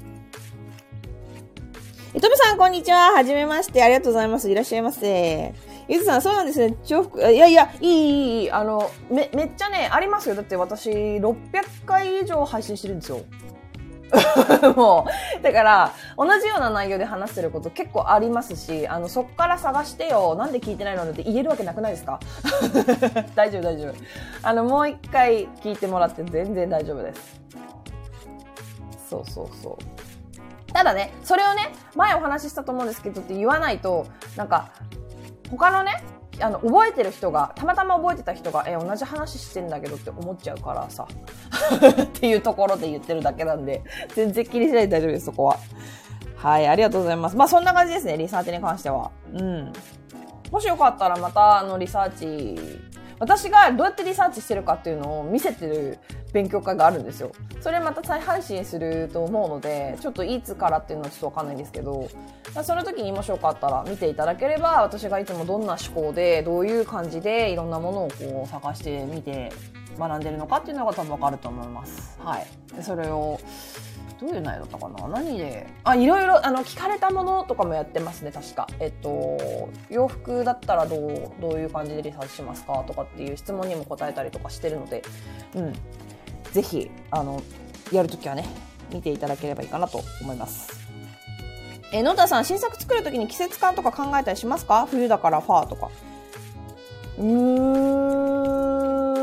[2.14, 3.12] いとみさん、こんにちは。
[3.12, 3.82] はじめまして。
[3.82, 4.50] ありがとうございます。
[4.50, 5.54] いらっしゃいませ。
[5.88, 6.76] ゆずさん、そうなんですね。
[6.84, 8.50] 重複、いやいや、いい、いい、いい。
[8.50, 10.34] あの、め、めっちゃね、ありますよ。
[10.34, 11.36] だって私、600
[11.84, 13.20] 回以上配信してるんですよ。
[14.76, 15.06] も
[15.38, 22.20] う、だから、同じような内容で話してること結構ありますし、あの、そっから探してよ、なんで聞いてないのって言えるわけなくないですか？
[23.34, 23.94] 大丈夫、大丈夫。
[24.42, 27.40] あの、もう一回聞いてもらって全然大丈夫です。
[29.08, 30.72] そうそうそう。
[30.72, 34.70] ただね、それをね、前お話ししたと思うんですけどって言わないと、なんか、
[35.50, 36.02] 他のね、
[36.40, 41.06] あの、覚えてる人が、たまたま覚えてた人が、え、同じ話してんだけどって思っちゃうからさ、
[42.02, 43.82] っていうところで言ってるだけなんで、
[44.14, 45.58] 全然気にしないで大丈夫です、そこは。
[46.36, 47.36] はい、ありがとうございます。
[47.36, 49.10] まあ、そんな感じですね、リサーチに関しては。
[49.32, 49.72] うん。
[50.50, 55.98] もしよかったらまた、あの、リサーチ、私がどうやってリサーチしてるかっていうのを見せてる
[56.32, 57.32] 勉強会があるんですよ。
[57.60, 62.08] それまた再配信すると思うので、ちょっといつからっていうのはちょっとわかんないんですけど、
[62.62, 69.52] その時にもしよかったら見ていただければ、私がいつもどんな思考で、どういう感じでいろんなものをこう探してみて
[69.98, 72.18] 学んでるのかっていうのが多分わかると思います。
[72.20, 72.46] はい。
[72.74, 73.38] でそれを、
[74.26, 75.08] どういう内容だったかな？
[75.08, 75.66] 何で？
[75.84, 78.66] あ、いろいろ、あの、聞かれたものとかもやってますね、確か。
[78.80, 85.02] えっと、洋服だったらどう、どういう感じでリサーチしますかとかっていう質問にも答えたりとかしてるので、
[85.54, 85.72] うん。
[86.52, 87.42] ぜひ、あの、
[87.92, 88.46] やるときはね、
[88.90, 90.72] 見ていただければいいかなと思います。
[91.92, 94.86] え野田さん、新作作るときに季節感とか考えたりしますか？
[94.90, 95.90] 冬だからファーとか。
[97.18, 99.13] うーん。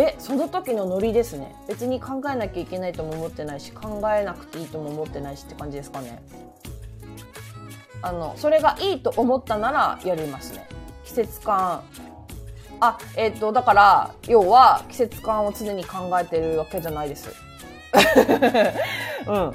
[0.00, 1.54] え、その時のノリですね。
[1.68, 6.22] 別に考えなきゃいけないとも思ってないし、考えなくていいとも思ってないしって感じですかね。
[8.00, 10.66] あの、それがいいと思ったならやりますね。
[11.04, 11.82] 季節感。
[12.80, 17.30] あ、えっ、ー、と、だから、要は季節感を常に考えてるわけじゃないです。
[19.28, 19.54] うん。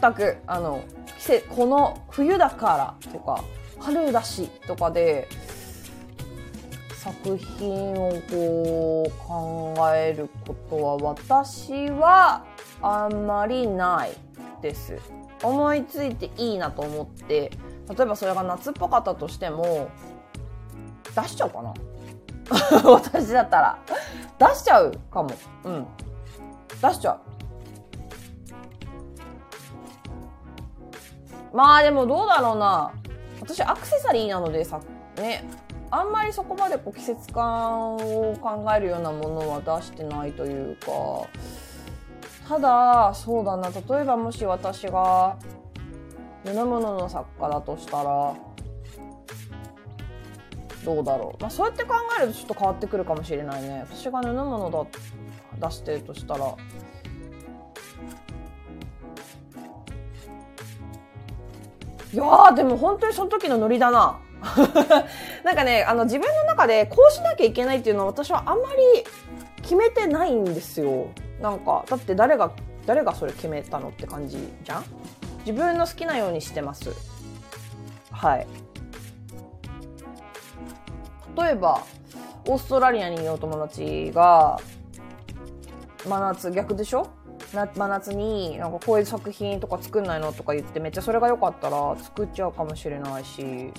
[0.00, 0.82] 全く、あの、
[1.18, 3.42] 季節、この冬だからとか、
[3.78, 5.26] 春だしとかで、
[7.00, 12.44] 作品をこう考えることは私は
[12.82, 14.12] あんまりない
[14.60, 14.98] です。
[15.42, 17.50] 思いついていいなと思って
[17.88, 19.88] 例えばそれが夏っぽかったとしても
[21.16, 21.72] 出しちゃうかな？
[22.84, 23.78] 私だったら。
[24.38, 25.30] 出しちゃうかも。
[25.64, 25.86] うん。
[26.82, 27.12] 出しちゃ
[31.52, 31.56] う。
[31.56, 32.92] まあでもどうだろうな。
[33.40, 34.78] 私アクセサリーなのでさ
[35.16, 35.44] ね。
[35.92, 40.86] あんまりそこまでこう季節感を考えるようなものは出してないというか。
[42.48, 43.70] ただそうだな。
[43.70, 45.36] 例えばもし私が
[46.44, 48.34] 布物の作家だとしたら
[50.84, 53.84] どうだろう、まあ、そうやって考えるとちょっと変わってくるかもしれないね。
[53.88, 56.56] 私が布物だ出してるとしたら。
[62.12, 64.18] いやでも本当にその時のノリだな。
[65.44, 69.04] なんかねあの自分の中でこうしなきゃいけないっていうのは私はあんまり
[69.62, 71.08] 決めてないんですよ。
[71.40, 72.50] なんかだって誰が
[72.86, 74.84] 誰がそれ決めたのって感じじゃん？
[75.40, 76.90] 自分の好きなようにしてます。
[78.10, 78.46] はい。
[81.36, 81.82] 例えば
[82.46, 84.58] オーストラリアにいるお友達が
[86.06, 87.08] 真夏逆でしょ？
[87.52, 90.32] 真夏になんかこういう作品とか作んないの？
[90.32, 93.72] とか言ってめっちゃそれが良かったら作っちゃうかもしれないし。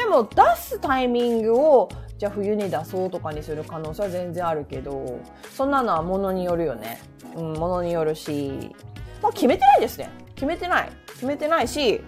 [0.00, 5.20] でも出すタイミングをじゃあ冬に出そうとかにする可能性は全然あるけど
[5.52, 7.00] そんなのはものによるよね
[7.36, 8.74] うん、ものによるし、
[9.22, 10.10] まあ、決めてないですね。
[10.34, 10.92] 決めてない。
[11.06, 12.00] 決めてないし、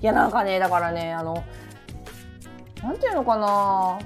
[0.00, 1.44] いや、なんかね、だからね、あの、
[2.82, 3.98] なんていうのかな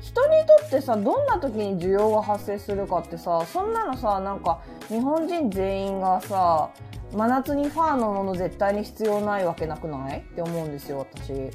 [0.00, 6.70] 人にとってさ、どんな時に需要が発生するかってさ、そんなのさ、なんか、日本人全員がさ、
[7.12, 10.20] 真夏にファーのもの絶対に必要ないわけなくない？
[10.20, 11.50] って思うんですよ、私。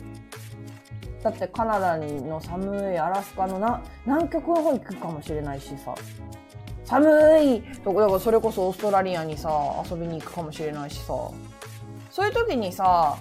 [1.24, 5.96] だってカナダの寒いアラスカのな南極の方行くかもしれないしさ。
[6.86, 9.50] 寒いとこだからそれこそオーストラリアにさ
[9.90, 11.14] 遊びに行くかもしれないしさ。
[12.12, 13.18] そういう時にさ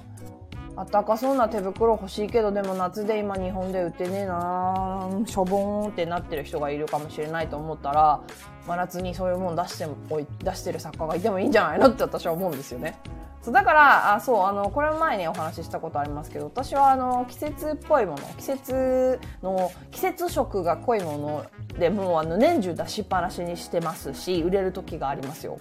[0.74, 8.22] あったかそうな手袋欲しいけどでも夏で今日本で売ってねえなしょぼーんってなってる人がいるかもしれないと思ったら
[8.66, 9.96] 真夏にそういうもん出しても
[10.42, 12.98] 出してる作家がいてもいいんじゃないのって私は思うんですよね。
[13.42, 25.58] そうだからあそうあのこれ前にお話ししたことありますけど私はあの季節っぽいもの季節の季節色が濃いものでもうあの年中出しっぱなしにしてますし売れる時がありますよ。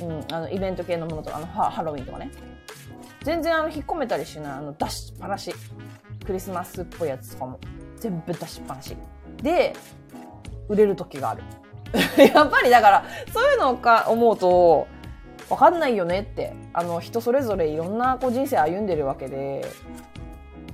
[0.00, 2.30] うん、あのイベント系のものとかあのハロウィンとかね
[3.24, 5.52] 全然あの引っ込めたりしないあの出しっぱなし。
[6.24, 7.58] クリスマスっぽいやつとかも。
[7.98, 8.96] 全部出しっぱなし。
[9.42, 9.74] で
[10.68, 11.42] 売れる時がある。
[12.16, 14.86] やっぱりだからそういうのか思うと
[15.48, 16.54] わかんないよねって。
[16.72, 19.64] あの、人それぞれいろんなこう人生歩んでるわけで、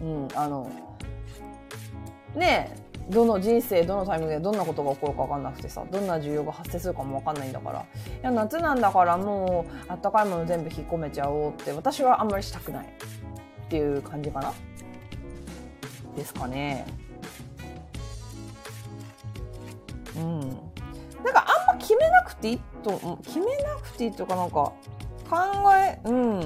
[0.01, 0.71] うん、あの、
[2.35, 2.77] ね
[3.11, 7.81] どの人生どのタイミングでどんなことが起こるか分かんなくてさどんな需要が発生するかも分かんないんだから。
[7.81, 7.85] い
[8.23, 12.89] や夏なんだからもうあったかいもの全部引っ込めちゃおうって私はあんまりしたくないっ
[13.69, 14.53] ていう感じかな。
[16.17, 16.87] ですかね。
[20.17, 20.41] うん。
[20.41, 20.51] なん
[21.35, 24.73] かあんま決めなくていいと決めなくていいとかなんか
[25.29, 25.37] 考
[25.75, 26.41] えうん。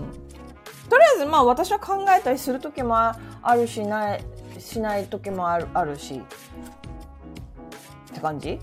[0.89, 3.17] とりあえずまあ私は考えたりする時もあ
[3.55, 4.25] るしない
[4.65, 6.15] しない時もあるあるし。
[6.15, 8.59] って感じ？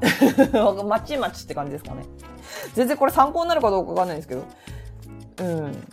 [0.86, 2.04] まちまちって感じですかね。
[2.74, 4.44] 全然これ参考になるかどうかわかんないんですけど。
[5.38, 5.84] うん。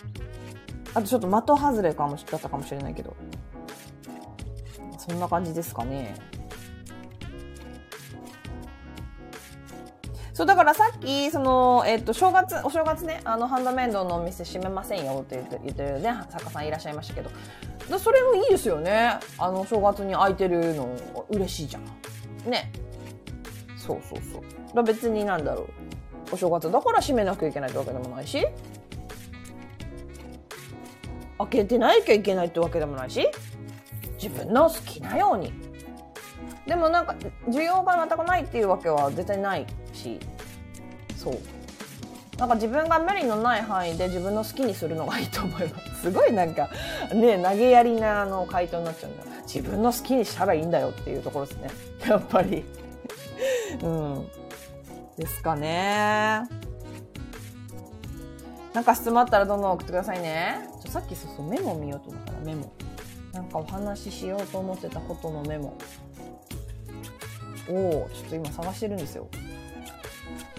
[0.94, 3.16] あとちょっと的外れかもだったかもしれないけど。
[4.98, 6.16] そんな感じですかね。
[10.34, 17.30] そう、だからさっき、その、えっ、と、正月、お正月ね、あの、ハンドメイドのお店閉めませんよって言って言ってるね、作家さんいらっしゃいましたけど、
[18.00, 19.20] それもいいですよね。
[19.38, 20.96] あの、正月に空いてるの、
[21.30, 22.50] 嬉しいじゃん。
[22.50, 22.72] ね。
[23.78, 24.44] そうそうそう。
[24.76, 25.68] だ別になんだろう。
[26.34, 28.46] お正月だから閉めなきゃいけないってわけでもないし、
[31.40, 33.28] 開けてないきゃいけないってわけでもないし、
[34.22, 35.52] 自分の好きなように。
[36.66, 37.16] でもなんか、
[37.50, 40.20] 需要が全くないっていうわけは絶対ないし
[41.18, 41.40] そう
[42.38, 46.70] なんか自分が無理のない範囲で自分の好きにするのがいいと思いますすごいなんか
[47.14, 49.24] ね投げやりなあの回答になっちゃうんだ。
[49.44, 51.70] 自分の好きにしたらいいんだよっていうところですね。
[52.08, 52.64] やっぱり。
[53.84, 54.28] うん。
[55.18, 56.42] ですかね。
[58.74, 60.68] なんか質問あったらどんどん送ってくださいね。
[60.82, 62.72] ちょさっきそうそうメモ見ようと思ったらメモ。
[63.34, 65.78] なんかお話ししようと思ってたことのメモ。
[67.70, 69.28] おおちょっと今探してるんですよ。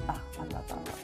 [0.07, 1.02] あ、あったあったあった。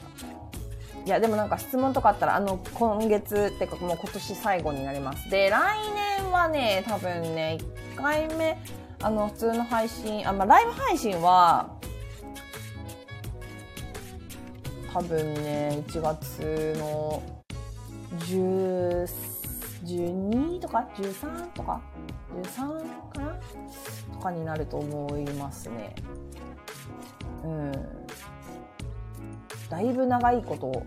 [1.09, 5.27] いや、でもなんか質問とかあったら、あの、今月ってかもう今年最後になります。
[5.31, 5.79] で、来
[6.19, 7.57] 年はね、多分ね、
[7.95, 8.59] 1回目、
[9.01, 11.71] あの、普通の配信、あ、まあ、ライブ配信は、
[14.93, 17.23] 多分ね、1月の、
[18.19, 21.81] 12とか13とか
[22.43, 23.35] 13かな？
[24.13, 25.95] とかになると思いますね。
[27.43, 27.71] うん。
[29.69, 30.83] だいぶ長いこと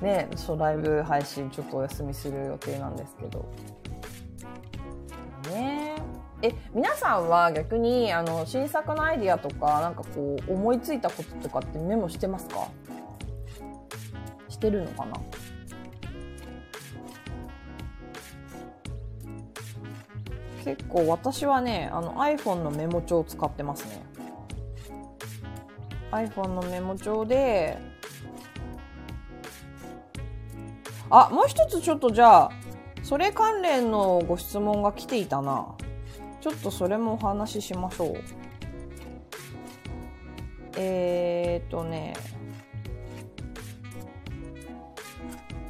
[0.04, 3.46] ね、そうライブ配信ちょっとお休みする予定なんですけど。
[5.50, 5.96] ね。
[6.42, 12.68] え、皆さんは逆にあの新作のアイディアとかなんかこう思いついたこととかってメモしてますか？
[14.50, 15.14] してるのかな？
[20.64, 24.04] 結構私はねあの iPhone のメモ帳を使ってますね。
[26.16, 27.78] iPhone のメモ帳で。
[31.08, 32.50] あもう一つちょっとじゃあ
[33.02, 35.74] それ関連のご質問が来ていたな。
[36.40, 38.22] ちょっとそれもお話ししましょう。
[40.76, 42.14] えー、っとね。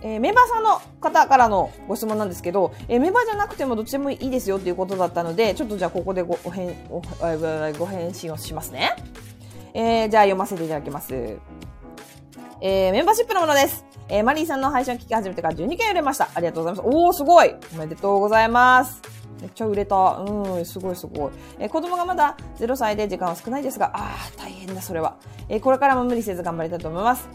[0.03, 7.03] えー、メンバーさんの方からのご質問なんですけど、えー、メンバーじゃなくてもどっちでもいいですよっていうことだったので、ちょっとじゃあここでごご返ご
[7.79, 8.95] ご返信をしますね。
[9.79, 11.13] えー、じゃあ読ませていただきます。
[12.63, 13.85] えー、メンバーシップのものです。
[14.09, 16.31] えー、マリーさんの配信を聞き始めてから12件売れました。
[16.35, 16.97] ありがとうございます。
[16.97, 19.03] おー、すごいおめでとうございます。
[19.39, 19.97] めっちゃ売れた。
[19.97, 21.33] うん、すごいすごい。
[21.59, 25.17] えー、子供がまだ0歳で時間は少ないですが、あー、大変だ、それは。
[25.51, 27.29] えー、これからも無理せず頑張りたいと思います。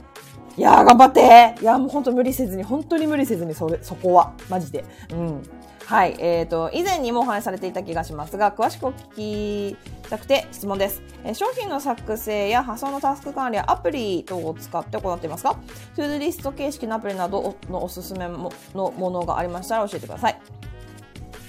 [0.58, 4.34] いやー、頑張っていやー、もう本当無理せずに、本当に無理せずに、それ、そこは。
[4.50, 4.84] マジで。
[5.12, 5.44] うん。
[5.92, 6.16] はい。
[6.20, 11.02] えっ、ー、と、以前にもお話しされていた気がしますが、詳しくお聞きしたくて質問です。
[11.26, 15.60] え、商品の作成や発送のタスク管理やアプリ等を使って行っていますか
[15.98, 20.40] トゥードリスト形式のアプリなどのおすすめのものがありましたら教えてください。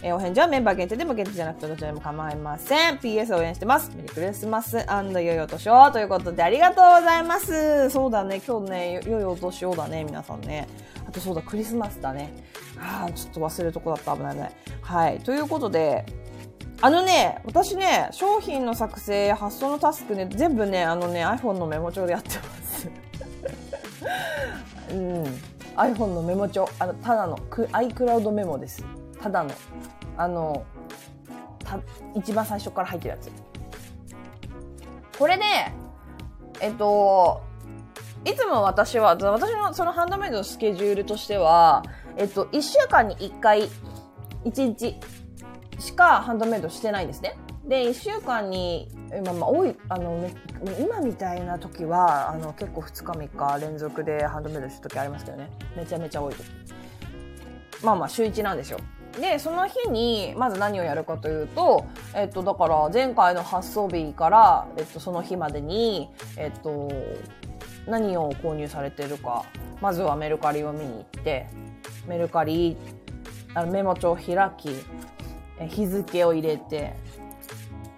[0.03, 2.97] え、お返事はメンバー限定でも限定じゃなくてどちらでも構いません。
[2.97, 3.93] PS 応援してます。
[3.95, 7.89] メリークリスマス良いお年をということでありがとうございます。
[7.91, 10.67] そうだね、今日ね、良いお年をだね、皆さんね。
[11.07, 12.33] あとそうだ、クリスマスだね。
[12.83, 14.17] ああ、ちょっと忘れるとこだった。
[14.17, 14.51] 危ないね。
[14.83, 15.21] はい。
[15.21, 16.05] ということで、
[16.81, 22.91] あのね、私ね、商品の作成発送のタスクね、全部ね、あのね、iPhone のメモ帳でやってます。
[24.91, 25.25] うん。
[25.77, 26.69] iPhone のメモ帳。
[26.81, 28.85] あの、ただの、iCloud メモです。
[29.23, 29.51] ただの。
[30.17, 30.65] あの、
[31.65, 31.79] た、
[32.17, 33.31] 一番最初から入ってるやつ。
[35.17, 35.45] これで、
[36.61, 37.43] えっと、
[38.25, 41.85] いつも私は、私のそのハンドメイドのスケジュールとしては、
[42.17, 43.69] えっと、1週間に1回、
[44.45, 44.97] 1日
[45.79, 47.37] しかハンドメイドしてないんですね。
[47.67, 48.89] で、1週間に、
[49.25, 50.29] まあ、まあ、多い、あの、
[50.81, 55.51] 今みたいな時は、あの、結構2日3日連続でハンドメイドした時ありますけどね。
[55.77, 56.45] めちゃめちゃ多い時。
[57.83, 58.79] まあまあ、週1なんですよ。
[59.21, 61.85] で、その日に、まず何をやるかというと、
[62.15, 66.91] えっと、だから、前回の発送日から、えっと、その日までに、えっと、
[67.87, 69.45] 何を購入されてるか、
[69.81, 71.47] まずはメルカリを見に行って、
[72.07, 72.77] メルカリ、
[73.55, 74.71] あのメモ帳を開き、
[75.69, 76.95] 日付を入れて、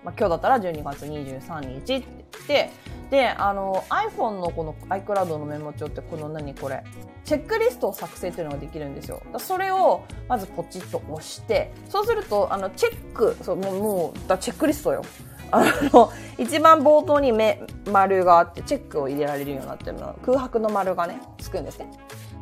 [0.05, 2.71] まあ、今日だったら12月23日って言って、
[3.11, 6.83] で、あの、iPhone のこの iCloud のメモ帳ってこの何これ、
[7.25, 9.23] チェックリストを作成っていうのができるんですよ。
[9.39, 15.03] それをまずポチッと押して、そうすると、あの、チェック、そう、もう、もう、だチェックリストよ。
[15.51, 20.19] あの、一番冒頭に目、丸があって、チェックを入れられるようになってるの。
[20.25, 21.91] 空白の丸がね、つくんですね。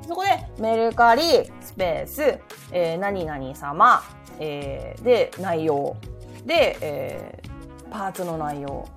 [0.06, 1.22] そこで、メルカリ、
[1.60, 2.38] スペース、
[2.72, 4.02] えー、何々様、
[4.38, 5.96] えー、で、内容。
[6.44, 8.88] で、えー、パーツの内容。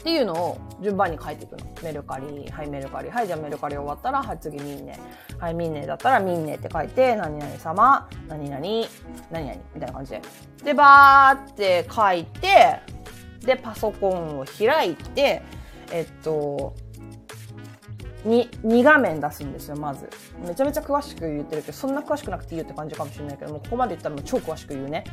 [0.00, 1.66] っていうのを順番に書いていくの。
[1.82, 4.98] メルカリ、はい、メルカリ、はい、じゃあメルカリ終わったら、はい、次ミンネ。
[5.38, 8.60] はい、ミンネだったらミンネって書いて、何々様、何々、
[9.30, 10.22] 何々、みたいな感じで。
[10.64, 12.80] で、バーって書いて、
[13.44, 15.42] で、パソコンを開いて、
[15.92, 16.74] えっと、
[18.24, 20.08] に、2画面出すんですよ、まず。
[20.46, 25.04] めちゃめちゃ詳しく言ってるけど、そんな詳しくなくていいよって感じかもしれないけども、ここまで言ったらもう超詳しく言うね。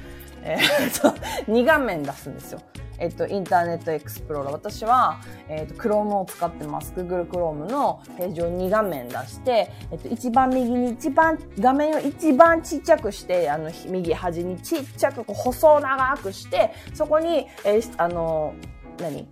[0.44, 1.10] えー、っと、
[1.52, 2.62] 2画面出すんですよ。
[3.00, 4.54] えっと、インターネットエクスプローラー。
[4.54, 6.94] 私は、えっと、Chrome を使ってます。
[6.96, 18.54] Google Chrome のページを2画面出して、えっと、一番右に一番、画面を一番ちっちゃくして、あの、右端にちっちゃく、こう細長くして、そこに、えー、あの、
[19.00, 19.28] 何？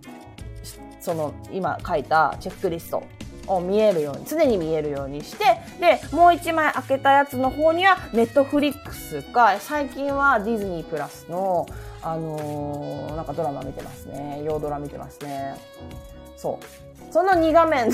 [1.00, 3.02] その、今書いたチェックリスト
[3.46, 5.44] を見えるように、常に見えるようにして、
[5.80, 11.66] で、もう一枚開けたやつの方には、ネットフリックスか、最近はディズニープラスの、
[12.02, 14.42] あのー、なんかドラマ見てますね。
[14.44, 15.56] 洋ドラ見てますね。
[16.36, 17.12] そう。
[17.12, 17.90] その2画面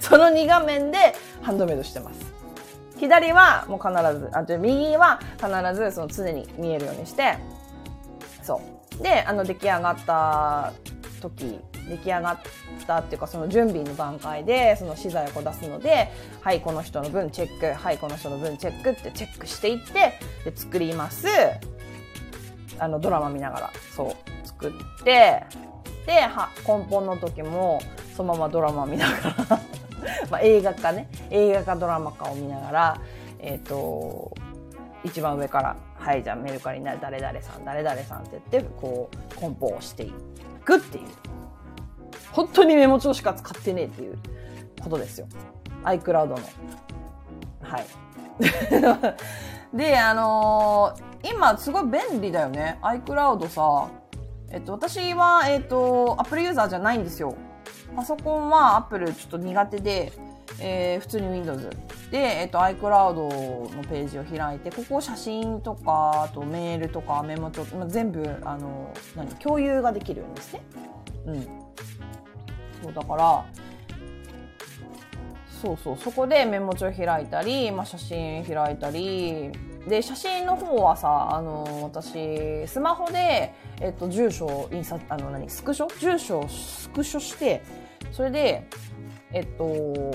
[0.00, 0.98] その2画面で
[1.42, 2.20] ハンドメイドしてます。
[2.98, 7.36] 左はもう必ず、あ、と右は必ずその常に見えるようにして、
[8.42, 8.60] そ
[9.00, 9.02] う。
[9.02, 10.72] で、あの出来上がった
[11.20, 12.38] 時、出来上がっ
[12.86, 16.10] たっていうかその準備の段階でその資材を出すので、
[16.40, 21.26] はい、この人の分チェック、はい、この人の分チェックってチェックしていって、で、作ります。
[22.78, 25.44] あの、ドラマ見ながら、そう、作って、
[26.06, 27.80] で、は、根本の時も、
[28.16, 29.16] そのままドラマ見なが
[29.50, 29.60] ら
[30.30, 33.00] まあ映画かね、映画かドラマかを見ながら、
[33.38, 34.32] えっ、ー、と、
[35.04, 40.12] 一番上から、はい、じゃあメルカリなる誰々さん、誰々さんって言って、こう、梱包をしていっ
[40.66, 41.04] くっていう。
[42.32, 44.18] 本当にメモ帳しか使ってねえっていう
[44.82, 45.28] ことですよ。
[45.84, 46.34] iCloud の。
[47.62, 47.86] はい。
[49.76, 52.78] で、あのー、今すごい便利だよね。
[52.82, 53.88] iCloud さ、
[54.50, 57.34] えっと、私は、えっと、Apple ユーザーじゃないんですよ。
[57.94, 60.12] パソコンは Apple ちょっと苦手で、
[60.60, 61.70] えー、普通に Windows
[62.10, 70.60] で、えっと、iCloud のページを開いて、ここ写真とか、あとメールとかメモ帳、まあ、全部、あの、何、共有ができるんですね。
[71.26, 71.42] うん。
[72.82, 73.44] そう、だから、
[75.62, 79.50] そうそう、そこでメモ帳開いたり、まあ、写真開いたり、
[79.88, 85.98] で、写真の方はさ、あの、私、スマホで、えっと、住所を印刷、あの、何、スクショ？
[86.00, 87.62] 住所をスクショして、
[88.10, 88.66] それで、
[89.32, 90.12] えっと、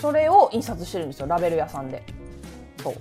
[0.00, 2.02] それを印刷してるんですよ、ラベル屋さんで。
[2.82, 2.94] そう。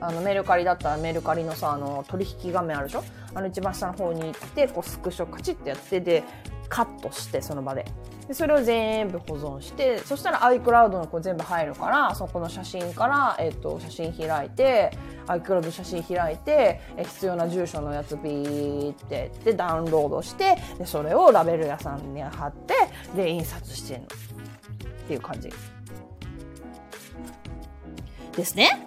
[0.00, 3.04] あの、メルカリだったらメルカリのさ、あの、取引画面あるでしょ？
[3.34, 6.22] あの一番下の方に行って、こう、スクショカチッてやって、で、
[6.68, 7.84] カットしてその場で
[8.26, 14.90] でそれを全部保存してそしたら iCloud のこう全部入るからそこの写真から、えっと、写真開いて
[15.28, 22.74] iCloud 写真開いてえ必要な住所のやつピーってでダウンロードしてでそれをラベル屋さんに貼って
[23.14, 24.08] で印刷してんのっ
[25.06, 25.48] ていう感じ
[28.36, 28.86] ですね。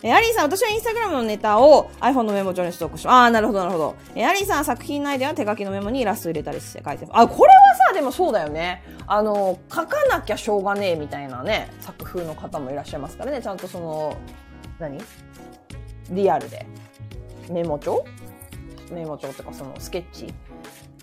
[0.00, 3.96] えー、アリーさん、私はインスタグラムのネタを iPhone のメモ帳にストックしああ、なるほど、なるほど。
[4.14, 8.84] えー、アリーさん、作品内では手書きのメモにイラスト入れたりして書いてあ、これはさ、でもそうだよね。
[9.08, 13.42] あの、書かなきゃしょうがねえみたいなね、作風の方もいらっしゃいますからね。
[13.42, 14.16] ちゃんとその、
[14.78, 14.98] 何？
[16.10, 16.64] リアルで。
[17.50, 18.04] メモ帳？
[18.92, 20.32] メモ帳とかそのスケッチ？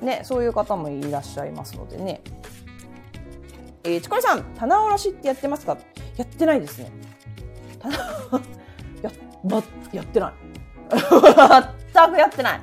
[0.02, 2.22] ね、そういう方もいらっしゃいますのでね。
[3.84, 5.78] えー、ちこりさん、棚卸しってやってますか？
[6.18, 6.92] やってないですね。
[7.80, 7.98] 棚
[9.44, 10.34] ま、やってない。
[11.94, 12.62] 全くやってない。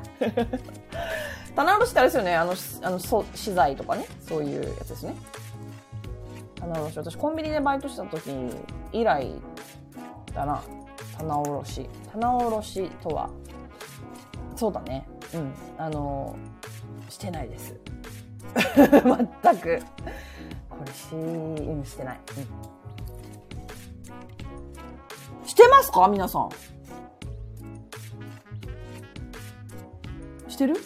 [1.55, 2.35] 棚卸しってあれですよね。
[2.35, 4.07] あの、あの、そ資材とかね。
[4.21, 5.15] そういうやつですね。
[6.57, 6.97] 棚卸し。
[6.99, 8.31] 私、コンビニでバイトした時
[8.93, 9.31] 以来
[10.35, 10.63] だな。
[11.19, 11.89] 棚卸し。
[12.13, 13.31] 棚卸しとは、
[14.57, 15.07] そうだね。
[15.35, 15.53] うん。
[15.79, 16.37] あの、
[17.09, 17.75] してないです。
[18.55, 19.83] 全く。
[20.71, 22.21] これし、してない。
[22.39, 22.82] うん。
[25.45, 26.09] してますか？
[26.09, 26.51] 皆さん。
[30.49, 30.76] してる？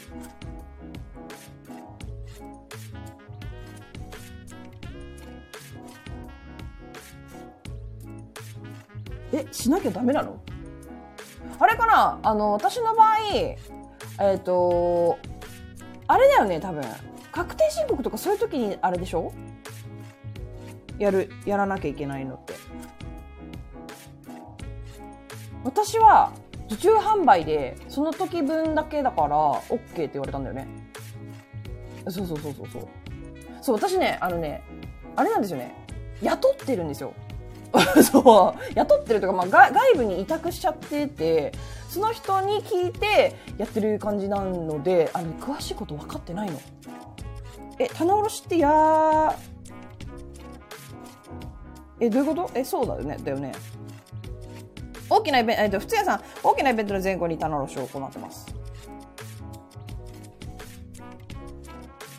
[9.33, 10.41] え、しなきゃダメなの？
[11.59, 12.21] あれかな？
[12.23, 13.19] あの、私の場合、
[14.21, 15.19] えっ、と、
[16.07, 16.83] あれだよね、多分。
[17.33, 19.33] 確定申告とかそういう時にあれでしょ？
[20.99, 22.55] やる、やらなきゃいけないのって。
[25.67, 26.33] 私は
[26.67, 30.67] 受注販売でその時分だけだから OK って言われたんだよね。
[32.09, 32.89] そうそうそうそうそう。
[33.61, 34.63] そう、私ね、あのね、
[35.17, 35.75] あれなんですよね。
[36.23, 37.13] 雇ってるんですよ。
[38.01, 41.53] そう雇ってるとか、まあ、外部に委託しちゃってて
[41.91, 46.59] その人に聞いてやってる感じなのであの詳しいこと分かってないの。
[47.79, 49.37] え棚卸しってや
[52.01, 52.51] えどういうこと？
[52.55, 53.53] えそうだよねだよね。
[55.09, 58.47] 大きなイベント、えっと、普通屋さん、大きなイベントの前後に棚卸しを行ってます。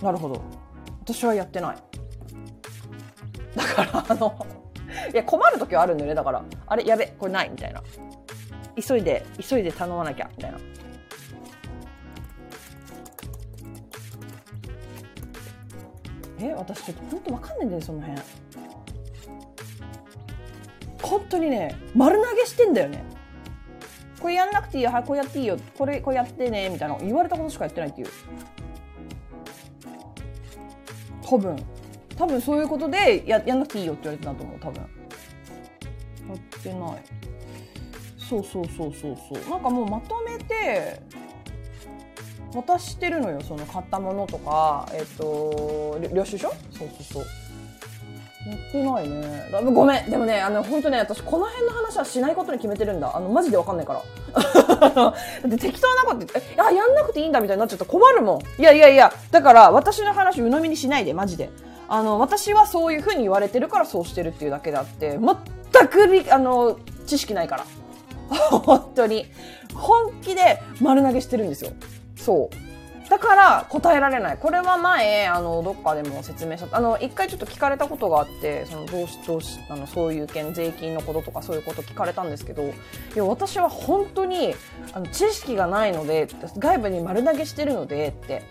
[0.01, 0.41] なるほど。
[1.01, 1.77] 私はやってない。
[3.55, 4.45] だから、あの、
[5.11, 6.15] いや、困る時はあるんだよね。
[6.15, 7.81] だから、あれ、やべ、これない、みたいな。
[8.75, 10.59] 急いで、急いで頼まなきゃ、みたいな。
[16.39, 18.21] え、私ちょっと本当わかんないんだよ、その辺。
[21.08, 23.03] 本当にね、丸投げしてんだよね。
[24.20, 26.97] これやんなくていいよ、はい、こうやっていいよ、これ、こうやってね、みたいな。
[26.99, 28.08] 言われたことしかやってないっていう。
[31.22, 31.55] 多分。
[32.16, 34.60] 多分そういうことでややんなくていいよって言われてたと思う。
[34.60, 34.82] 多分。
[34.82, 34.88] や
[36.36, 37.03] ってない。
[38.18, 39.49] そうそうそうそうそう。
[39.51, 40.99] なんかもうまとめて
[42.53, 43.39] 渡してるのよ。
[43.41, 44.89] その買ったものとか。
[44.93, 46.49] えっ、と領収書？
[46.49, 47.26] そうそうそう。
[48.50, 49.50] やってないね。
[49.74, 50.10] ごめん。
[50.10, 53.16] でもね、あの、本当ね、私、この辺の話はしないことに決めてるんだ。
[53.16, 54.02] あの、マジでわかんないから。
[54.80, 55.14] だ
[55.48, 58.62] って適当なこと言って、あ、やんなくていいんだみたいになっちゃったら困るもん。
[58.62, 61.50] いやいやいや、だから、私の話鵜呑みにしないで、マジで。
[61.89, 67.66] あの、私はそういうふうに言われてるからそうしてるっていうだけであって、全く、あの、知識ないから。
[68.50, 69.26] 本当に。
[69.74, 71.72] 本気で丸投げしてるんですよ。
[72.16, 72.66] そう。
[73.10, 74.38] だから答えられない。
[74.38, 76.78] これは前、あの、どっかでも説明した。
[76.78, 82.74] あの、一回ちょっと聞かれたことがあって、その、どうし、どうし、あの、そういう件、税金のこととかそういうこと聞かれたんですけど、い
[83.16, 84.55] や、私は本当に、
[84.93, 86.28] あの、知識がないので、
[86.58, 88.43] 外部に丸投げしてるので、って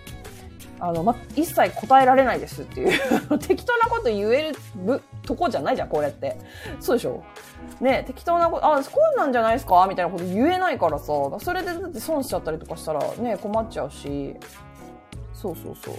[0.81, 2.91] あの、ま、一切答えられないですっていう
[3.41, 6.37] 適当なこと言えるとこじゃないじゃん、これって。
[6.81, 7.23] そうでしょ？
[7.81, 9.87] ね、適当なこと、あ、こうなんじゃないですか？
[9.89, 11.07] みたいなこと言えないからさ、
[11.41, 14.37] それでだって損しちゃったりとかしたらね、困っちゃうし。
[15.33, 15.95] そうそうそう。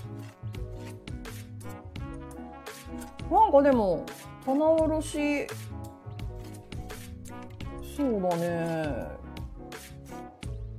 [3.34, 4.04] なんかでも、
[4.46, 5.48] 棚卸し、
[7.98, 9.08] そうだね。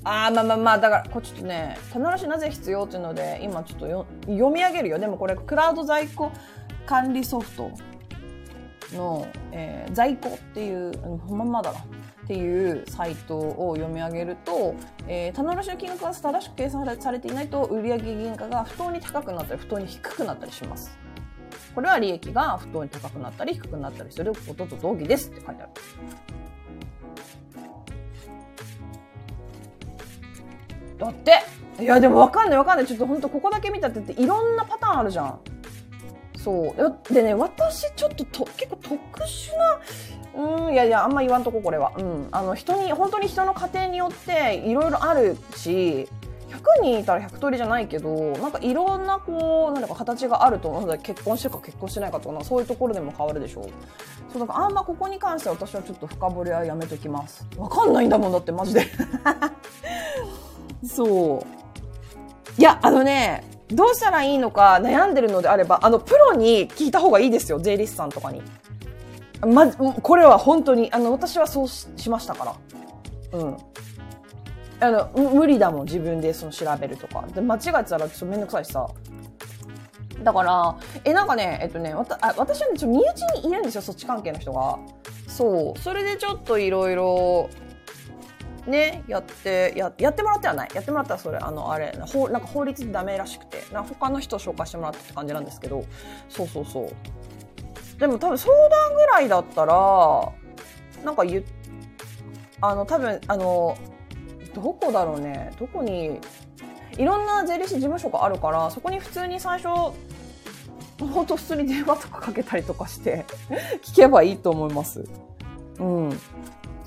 [0.08, 4.98] ああ、まあまあまあ、だから、これちょっとね、棚卸しなぜ必要っていうので、今ちょっとよ読み上げるよ。
[4.98, 6.32] でもこれ、クラウド在庫
[6.86, 7.70] 管理ソフト
[8.94, 11.80] の、えー、在庫っていう、ほんままだな。
[11.80, 11.82] っ
[12.26, 14.74] ていうサイトを読み上げると、
[15.06, 20.98] えー、棚卸しの金額が正しく計算されていないと売上原価が不当に高くなったり不当に低くなったりします。
[21.74, 25.70] これは利益が不当に高くなったり低くなったりすることと同義ですって書いてある。
[30.98, 31.32] だって。
[31.80, 32.86] いやでも分かんない分かんない。
[32.86, 35.38] ちょっと本当ここだけ見たってっていろんなパターンあるじゃん。
[36.36, 37.14] そう。
[37.14, 39.80] でね私ちょっとと結構特殊な
[40.66, 41.92] うんいやいやあんま言わんとここれは。
[41.96, 42.28] うん。
[42.32, 46.08] あの人に本当に人の家庭によっていろいろあるし
[46.48, 50.86] 100人いたら100通りじゃないけどなんかいろんなこうなんか形があると思う。
[50.86, 53.64] ので結婚してるか結婚してないかとかそういうところでも変わるでしょう。
[54.32, 57.46] そうだからあんまここに関しては私はちょっと深掘りはやめときます。
[57.56, 58.86] わかんないんだもんだってマジで。
[60.84, 62.60] そう。
[62.60, 68.42] いや、あのね、どうしたらいいのか悩んでるのであれば、あの、プロに聞いた方がいいですよ、税理士さんとかに。
[69.46, 73.38] ま、これは本当に、あの、私はそうしましたから。
[73.38, 73.56] うん。
[74.80, 77.24] あの、無理だもん、自分でその調べるとか。
[77.34, 78.88] で、間違えたらちょっとめんどくさいしさ。
[80.22, 84.78] だから、え、なんかね、えっとね、わたあ私はね、ちょ身内にいるんですよ、そっち関係の人が。
[85.26, 85.78] そう。
[85.78, 87.50] それでちょっといろいろ、
[88.68, 90.70] ね、やって、や、やってもらってはない。
[90.74, 95.84] やってもらったらそれ、あの、あれ、法、なんか法律でダメらしくて、な他の人を紹介してもらったって感じなんですけど、
[96.28, 98.00] そうそうそう。
[98.00, 100.32] でも多分相談ぐらいだったら、
[101.04, 101.44] なんか言
[102.60, 103.76] あの、多分、あの、
[104.54, 106.18] どこだろうね、どこに、
[106.96, 109.68] いろんな税理士事務所があるから、そこに普通に最初、
[110.98, 113.24] 本当普通に電話とかかけたりとかして
[113.84, 115.04] 聞けばいいと思います。
[115.78, 116.20] うん。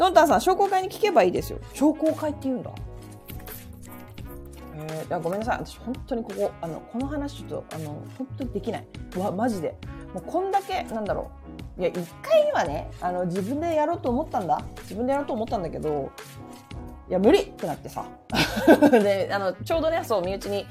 [0.01, 1.59] ゾンタンさん、商工会に聞けばいいですよ。
[1.75, 2.71] 商工会って言うんだ。
[4.73, 5.59] えー、ごめんなさい。
[5.59, 8.87] 私、本当にここ、あの、この話ちょっと、あの、本当にできない。
[9.15, 9.75] わ、マジで。
[10.11, 11.29] もうこんだけ、なんだろ
[11.77, 11.81] う。
[11.81, 14.63] いや、一回はね、あの、自分でやろうと思ったんだ。
[14.81, 16.09] 自分でやろうと思ったんだけど、
[17.07, 18.03] いや、無理ってなってさ。
[18.89, 20.65] で、あの、ちょうどね、そう、身内に、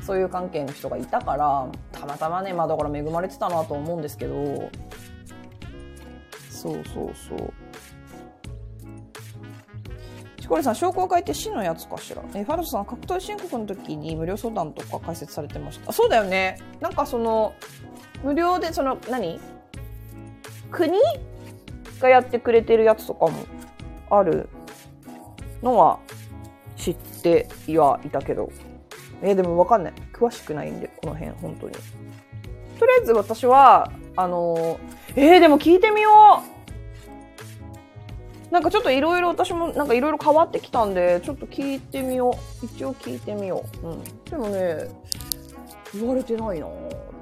[0.00, 4.70] そういう関係の人がいたから、たまたまね、まあだから恵まれてたなと思うんですけど、
[6.50, 7.65] そうそうそう。
[10.46, 12.22] チコリさん、商工会って市のやつかしら？
[12.36, 15.90] え、ファルトさん、格闘申告の時に無料相談とか解説されてました。
[15.90, 16.56] あ、そうだよね。
[16.78, 17.52] なんかその、
[18.22, 19.40] 無料で、その、何？
[20.70, 20.96] 国
[21.98, 23.32] がやってくれてるやつとかも
[24.08, 24.48] ある
[25.64, 25.98] のは
[26.76, 28.48] 知ってはいたけど。
[29.22, 29.94] え、でもわかんない。
[30.12, 31.72] 詳しくないんで、この辺、本当に。
[32.78, 34.78] とりあえず私は、あのー、
[35.16, 36.55] えー、でも聞いてみよう
[38.50, 42.66] なんかちょっといろいろ私もなんかいろいろ変わってきたんで、ちょっと聞いてみよう。
[42.66, 43.86] 一応聞いてみよう。
[43.86, 44.04] うん。
[44.24, 44.88] でもね、
[45.94, 46.66] 言われてないな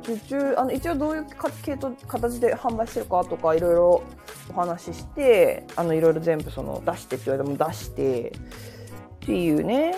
[0.02, 1.26] 受注、あの、一応どういう
[1.62, 4.02] 系統、形で販売してるかとかいろいろ
[4.50, 9.94] お話しして、あの、いろいろ全部その出してって言われても出して、っていうね。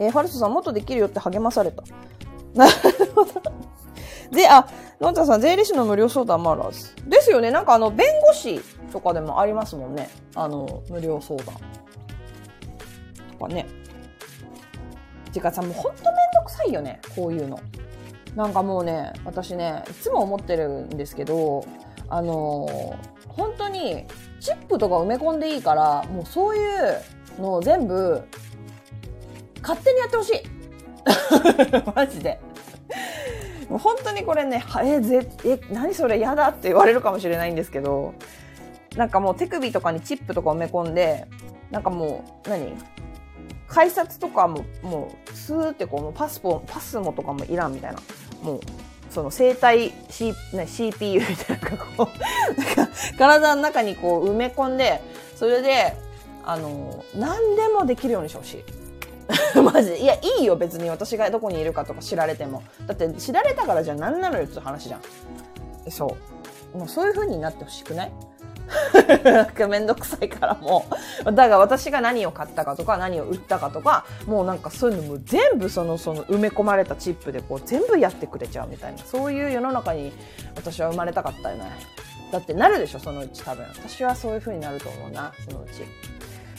[0.00, 1.84] えー、ファルソさんもっとできるよって励まされた。
[2.54, 2.72] なる
[3.14, 3.32] ほど。
[4.30, 4.66] で、あ、
[5.00, 6.94] のんたさん、税理士の無料相談もあるはず。
[7.06, 7.50] ですよね。
[7.50, 8.60] なんかあの、弁護士
[8.92, 10.08] とかでもありますもんね。
[10.34, 11.54] あの、無料相談。
[13.38, 13.66] とかね。
[15.32, 17.00] てかさ、もうほんとめんどくさいよね。
[17.14, 17.60] こういうの。
[18.34, 21.64] なんかもうね、私ね、いつも思ってるんですけど、
[22.08, 22.96] あの
[23.28, 24.06] 本当に、
[24.40, 27.00] チップとか埋め込んでいいから、もうそういう
[27.40, 28.22] のを全部、
[29.62, 30.57] 勝手にやってほしい。
[31.94, 32.40] マジで。
[33.68, 38.14] もう本当にこれね、え、ぜ、え、何それ嫌だって言われるかもしれないんですけど、
[38.96, 41.26] なんかもう手首とかにチップとか埋め込んで、
[41.70, 42.72] なんかもう、何？
[43.68, 48.00] 改札とかも、もう、スーってこう、パスポ、パスモとかもいらんみたいな。
[48.42, 48.60] もう、
[49.10, 52.08] その生体、C ね、CPU みたいな、こ
[52.56, 52.88] う、なんか
[53.18, 55.02] 体の中にこう埋め込んで、
[55.36, 55.94] それで、
[56.44, 58.64] あの、何でもできるようにしてほしい。
[59.72, 59.94] マジ。
[59.94, 62.62] いや、いいよ、別に私がどこにいるかとか知られても。
[62.86, 65.00] だって、知られたからじゃ何なのよって話じゃん。
[65.90, 66.16] そ
[66.74, 66.78] う。
[66.78, 68.12] もうそういう風になってほしくない？
[69.24, 70.84] なんかめんどくさいからも
[71.26, 71.32] う。
[71.32, 78.98] だから私が何を買ったかとか何を売ったかとか、もうなんかそういうのも全部その、その埋め込まれたチップでこう全部やってくれちゃうみたいな。
[78.98, 80.12] そういう世の中に
[80.54, 81.64] 私は生まれたかったよね。
[82.30, 83.64] だってなるでしょ、そのうち多分。
[83.74, 85.84] 私はそういう風になると思うな、そのうち。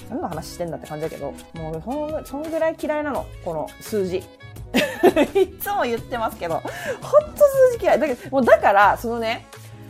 [0.09, 4.17] 何の話してんだって感じだけど、もうそんそんぐらい嫌いなの、この数字。
[5.33, 7.37] いつも言ってますけど、ほんと
[7.71, 7.99] 数字嫌い。
[7.99, 9.45] だけど、もうだから、そのね、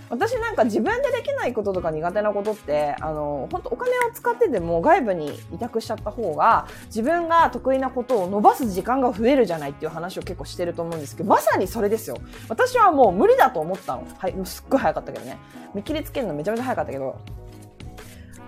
[0.10, 12.18] 私なんか自分でできないこととか苦手なことって、あの、本当お金を使ってでも外部に委託しちゃった方が、自分が得意なことを伸ばす時間が増えるじゃないっていう話を結構してると思うんですけど、まさにそれですよ。
[12.50, 14.08] 私はもう無理だと思ったの。
[14.18, 15.38] はい、すっごい早かったけどね。
[15.76, 17.16] 見切りつけるのめちゃめちゃ早かったけど、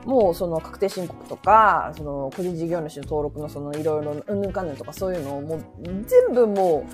[0.06, 6.94] もうその確定申告とか、その個人事業主の登録のそのいろいろうんぬんかんぬんとかそういうのをもう全部もう、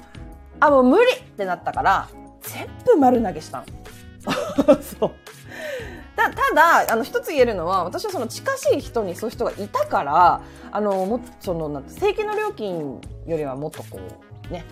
[0.60, 2.10] あ、もう無理ってなったから、
[2.42, 3.66] 全部丸投げしたの。
[4.82, 5.12] そう。
[6.18, 10.42] ただ、あの、一つ言えるのは、私はその近しい人にそういう人がいたから、
[10.72, 14.00] あの、もその、なん正規の料金よりはもっとこ
[14.50, 14.66] う、ね、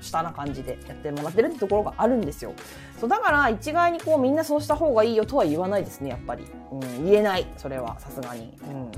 [0.00, 2.52] 下な感じでやってもらってるってところがあるんですよ。
[3.00, 6.44] そうだから一概にこうみんなそうした方がいいよとは言わないですね、やっぱり。
[6.70, 8.56] うん、言えない、それはさすがに。
[8.62, 8.90] うん。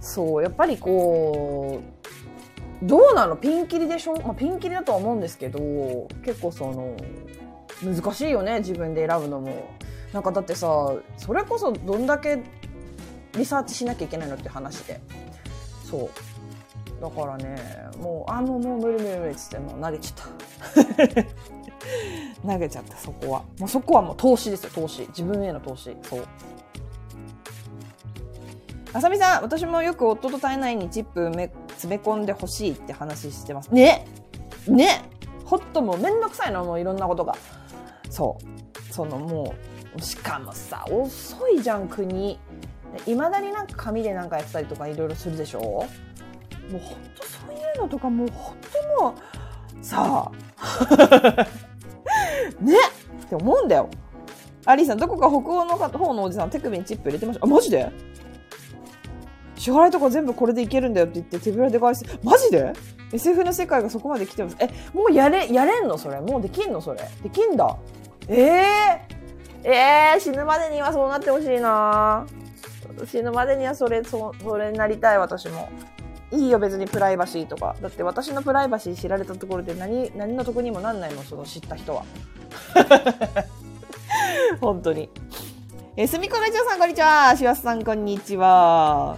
[0.00, 1.80] そう、やっぱりこ
[2.82, 3.36] う、どうなの？
[3.36, 4.14] ピンキリでしょ？
[4.16, 6.96] まあ、ピンキリだとは思うんですけど、結構その、
[7.82, 9.70] 難しいよね、自分で選ぶのも。
[10.12, 12.42] なんかだってさ、それこそどんだけ
[13.34, 15.00] リサーチしなきゃいけないのって話で。
[15.90, 16.10] そう。
[17.00, 17.56] だからね、
[17.98, 20.26] もう、あ、もう、もう無理無理無理っつってもう投げちゃっ
[21.14, 21.24] た。
[22.52, 23.42] 投げちゃった、そこは。
[23.58, 25.02] もうそこはもう投資ですよ、投資。
[25.08, 25.96] 自分への投資。
[26.02, 26.24] そう。
[28.92, 33.74] あさみさん、私もよく夫と体内にチップめ詰め込んでほしいって話してます。
[33.74, 34.06] ね？
[34.66, 35.02] ね？
[35.44, 37.34] ほっともうめんどくさいの、もういろんなことが。
[38.08, 38.92] そう。
[38.94, 39.54] そのも
[39.94, 42.38] う、しかもさ、遅いじゃん、国。
[43.06, 45.84] いまだになんか紙でなんかやってたりとかいろいろするでしょ？
[46.70, 48.68] もうほんとそういうのとかもうほんと
[49.02, 51.46] もうさあ
[52.60, 52.76] ね
[53.24, 53.88] って思うんだよ。
[54.64, 57.46] アリーさん、どこか北欧の方のおじさん手首にチップ入れてました。
[57.46, 57.90] あ、マジで？
[59.56, 62.04] 支払いとか全部これでいけるんだよって言って手ぶらで返す。
[62.22, 62.72] マジで
[63.12, 64.56] ？SF の世界がそこまで来てます。
[64.58, 65.96] え、もうやれ、やれんの？
[65.98, 66.20] それ。
[66.20, 66.80] もうできんの？
[66.80, 67.00] それ。
[67.22, 67.76] できんだ。
[68.28, 72.26] ええー、えー、死ぬまでにはそうなってほしいな
[73.06, 75.68] 死ぬまでにはそれ、そ、それになりたい、私も。
[76.32, 77.76] いいよ、別にプライバシーとか。
[77.80, 82.04] だって私のプライバシー知られたところで何、何の得にもなんないもん、その知った人は。
[84.60, 85.10] 本当に。
[85.96, 87.34] えすみこラジオさん、こんにちは。
[87.36, 89.16] しわすさん、こんにちは。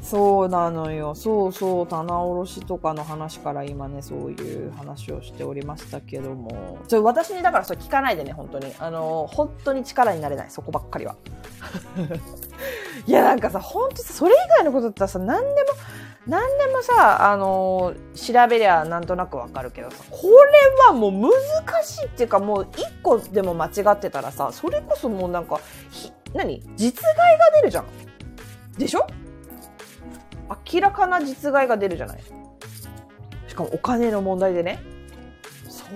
[0.00, 1.14] そうなのよ。
[1.14, 6.78] そうそう、棚卸しとかの話から今ね、そういう話をしておりましたけども。
[6.86, 8.72] ちょ、私にだからそれ聞かないでね、本当に。
[8.78, 11.16] あの、本当に力になれない、そこばっかりは。
[13.06, 15.54] いや、なんかさ、本当さ、それ以外のことだったらさ、何でも、
[16.26, 21.32] 何でもさ、あの調べりゃなんとなくわかるけどさ、これはもう難
[21.84, 26.62] しいっていうか、もう一個でも間違ってたらさ、それこそもうなんか、ひ、何？
[26.76, 27.86] 実害が出るじゃん。
[28.78, 29.06] でしょ？
[30.72, 32.20] 明らかな実害が出るじゃない
[33.48, 34.80] しかもお金の問題でね。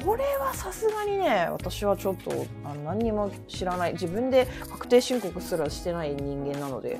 [0.02, 2.30] それはさすがにね、私はちょっと
[2.64, 3.92] あ何にも知らない。
[3.92, 6.98] 自分で確定申告すらしてない人間なので、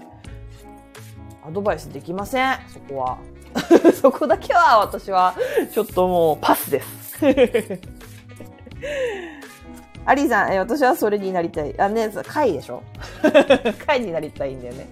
[1.47, 3.18] アドバイスできません、そこは。
[3.94, 5.34] そこだけは私は
[5.72, 7.16] ちょっともうパスです。
[10.05, 11.80] アリーさん、え私はそれになりたい。
[11.80, 12.82] あ、ね、貝でしょ？
[13.86, 14.86] 貝になりたいんだよね。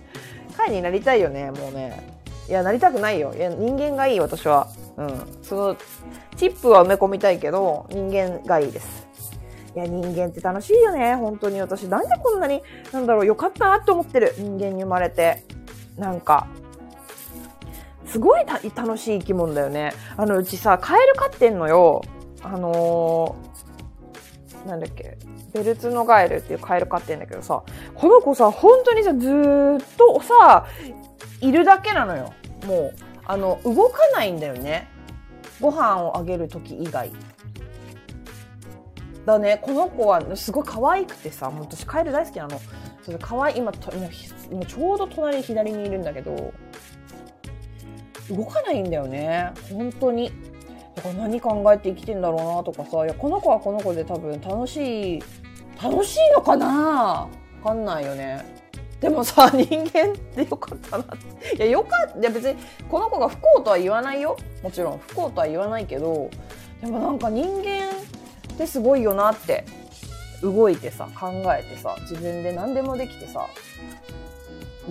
[0.56, 2.02] 貝になりたいよね、もうね。
[2.48, 3.32] いや、なりたくないよ。
[3.34, 4.66] いや、人間がいい、私は。
[4.96, 5.38] うん。
[5.42, 5.76] その、
[6.36, 9.06] チップは埋め込みたいけど、人間がいいです。
[9.74, 11.16] いや、人間って楽しいよね。
[11.16, 11.84] 本当に私。
[11.84, 14.34] なんでこんなに、なんだろう、よかったなって思ってる。
[14.38, 15.44] 人間に生まれて。
[15.98, 16.46] なんか、
[18.06, 19.92] すごい楽しい生き物だよね。
[20.16, 22.02] あの、うちさ、カエル飼ってんのよ。
[22.42, 25.18] あのー、なんだっけ。
[25.52, 27.62] ベルツノガエルっていうカエル飼ってんだけどさ、
[27.94, 30.66] この子さ、本当にさ、ずーっとさ、
[31.40, 32.32] いるだけなのよ。
[32.66, 32.94] もう、
[33.26, 34.88] あの、動かないんだよね。
[35.60, 37.10] ご飯をあげる時以外。
[39.24, 42.60] だね、この子はすごい可愛くてさ、もう私カエル大好きなの。
[43.02, 43.78] それ可愛い、今、も
[44.60, 46.52] うちょうど隣左にいるんだけど、
[48.30, 49.52] 動かないんだよね。
[49.70, 50.32] 本当に。
[50.94, 55.22] だから何考えて生きてんだろうなとかさ、いや、この子はこの子で多分楽しい、
[55.82, 56.66] 楽しいのかな？
[56.66, 57.28] わ
[57.64, 58.63] かんないよね。
[59.04, 61.06] でもさ、 人間ってよかったなっ
[61.50, 61.56] て。
[61.56, 62.18] いや、よかった。
[62.18, 62.56] いや、別に、
[62.88, 64.34] この子が不幸とは言わないよ。
[64.62, 66.30] もちろん、不幸とは言わないけど、
[66.80, 69.64] でもなんか人間ってすごいよなって。
[70.42, 73.46] 動いてさ、考えてさ、自分で何でもできてさ、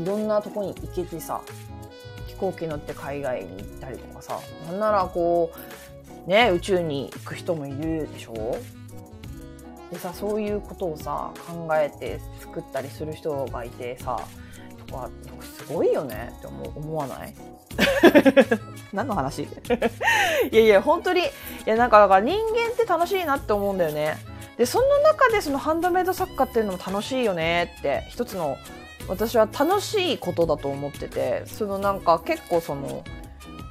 [0.01, 1.41] いろんなとこに行けてさ、
[2.27, 5.51] 飛行機乗って海外に行ったりとかさ、なんならこ
[6.25, 8.57] う、ね、宇宙に行く人もいるでしょ？
[9.93, 14.19] でさそういうことをさ考えて作ったりする人がいてさ
[14.87, 15.09] とか
[15.41, 17.33] すごいよねって思思わない？
[18.91, 19.43] 何の話？
[20.51, 21.23] いやいや本当にい
[21.65, 24.17] やなんかだから人間って楽しいなって思うんだよね。
[24.57, 28.57] でその中でそのハンドメイド作家っていうのも楽しいよねって一つの
[29.07, 33.03] 私は楽しいことだと思っててそのなんか結構その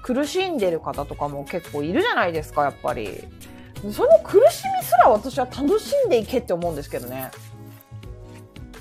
[0.02, 3.24] 苦しんでる方とかも結構いるじゃないですかやっぱり。
[3.90, 7.30] その苦しみすら私は楽しんでいけって思うんですけどね。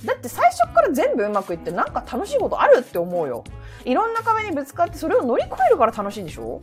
[0.06, 3.44] だって最初から全部うまくいってなんか楽しいことあるって思うよ。
[3.86, 6.62] いろんな壁にぶつかってそれを乗り越えるから楽しいんでしょ？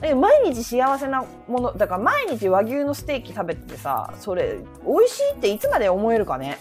[0.00, 0.14] 毎
[0.54, 6.58] 日幸せなもの、だから毎日和牛のステーキ食べててさ、それ美味しいっていつまで思えるかね？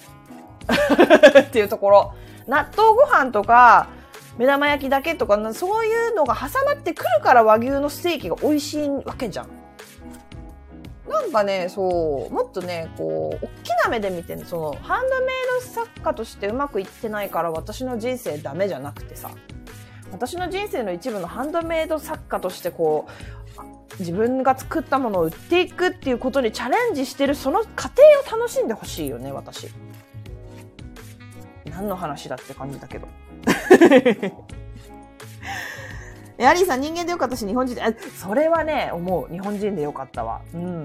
[1.42, 2.14] っていうところ。
[2.48, 3.90] 納豆ご飯とか、
[4.38, 9.48] 目玉焼きだけとか、そういうのが挟まってくるから和牛のステーキが美味しいわけじゃん。
[11.08, 15.28] なんかね、そう、もっとね、こう、大きな目で見て、その、ハンドメイ
[15.62, 19.32] ド作家としてうまくいってないから私の人生ダメじゃなくてさ、
[20.12, 28.04] 私の人生の一部のハンドメイド作家としてこう、自分が作ったものを売っていくっていうことにチャレンジしてるその過程
[28.36, 29.70] を楽しんでほしいよね、私。
[31.70, 33.08] 何の話だって感じだけど。
[36.38, 39.32] え、アリーさん人間でよかったし、日本人で、それはね、思う。
[39.32, 40.42] 日本人でよかったわ。
[40.54, 40.84] うん。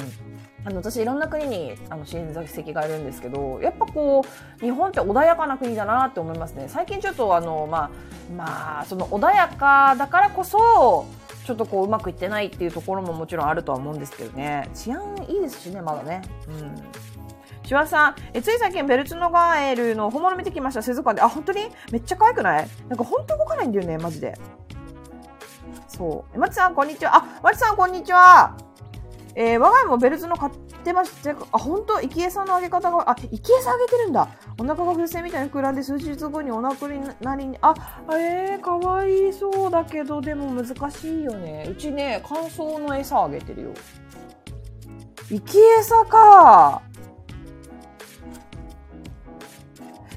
[0.65, 6.67] あの、私いろんな国に、あの、親戚がいるんですけど、やっぱこう、日本って穏やかな国だなって思いますね。
[6.69, 7.91] 最近ちょっとあの、まあ、
[8.35, 11.07] まあ、その穏やかだからこそ、
[11.45, 14.69] ちょっとこう、うまくいってないっていうところももちろんあるとは思うんですけどね。
[14.73, 16.23] 治安いいですしね、まだね。
[16.49, 16.75] うん。
[17.65, 21.23] シワさん、え、つい最近ベルツノガエルの本物見てきました、水族館で。
[21.23, 21.69] あ、本当に？
[21.91, 22.69] めっちゃ可愛くない？
[22.89, 24.37] なんか本当動かないんだよね、マジで。
[25.93, 26.39] そう。
[26.39, 27.17] まちさん、こんにちは。
[27.17, 28.57] あ、まちさん、こんにちは。
[29.35, 30.51] えー、我が家もベルツの飼っ
[30.85, 31.31] てました。
[31.31, 34.29] あ、本当池江さんの上げ方が、あ、池江さん上げてるんだ。
[34.59, 37.75] お腹が風船みたいに膨らんで数日後にお腹になりに、あ、
[38.11, 41.67] えー、かわいそうだけど、でも難しいよね。
[41.71, 43.71] うちね、乾燥の餌あげてるよ。
[45.31, 46.83] 池江さか。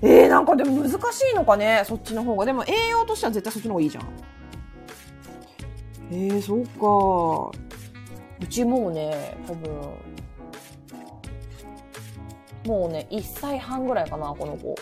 [0.02, 0.96] えー、なんかでも難し
[1.32, 2.46] いのかね、そっちの方が。
[2.46, 4.35] でも栄養としては絶対そっちの方がいいじゃん。
[6.12, 7.58] えー、そうか。
[8.42, 9.72] うちもうね、多分、
[12.66, 14.76] もうね、1歳半ぐらいかな、この子。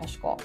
[0.00, 0.36] 確か。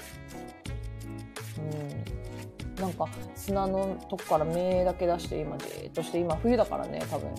[1.58, 2.80] うん。
[2.80, 7.30] なんか、砂のとこから目だけ出して、今、じーっとして、今、冬だからね、多分。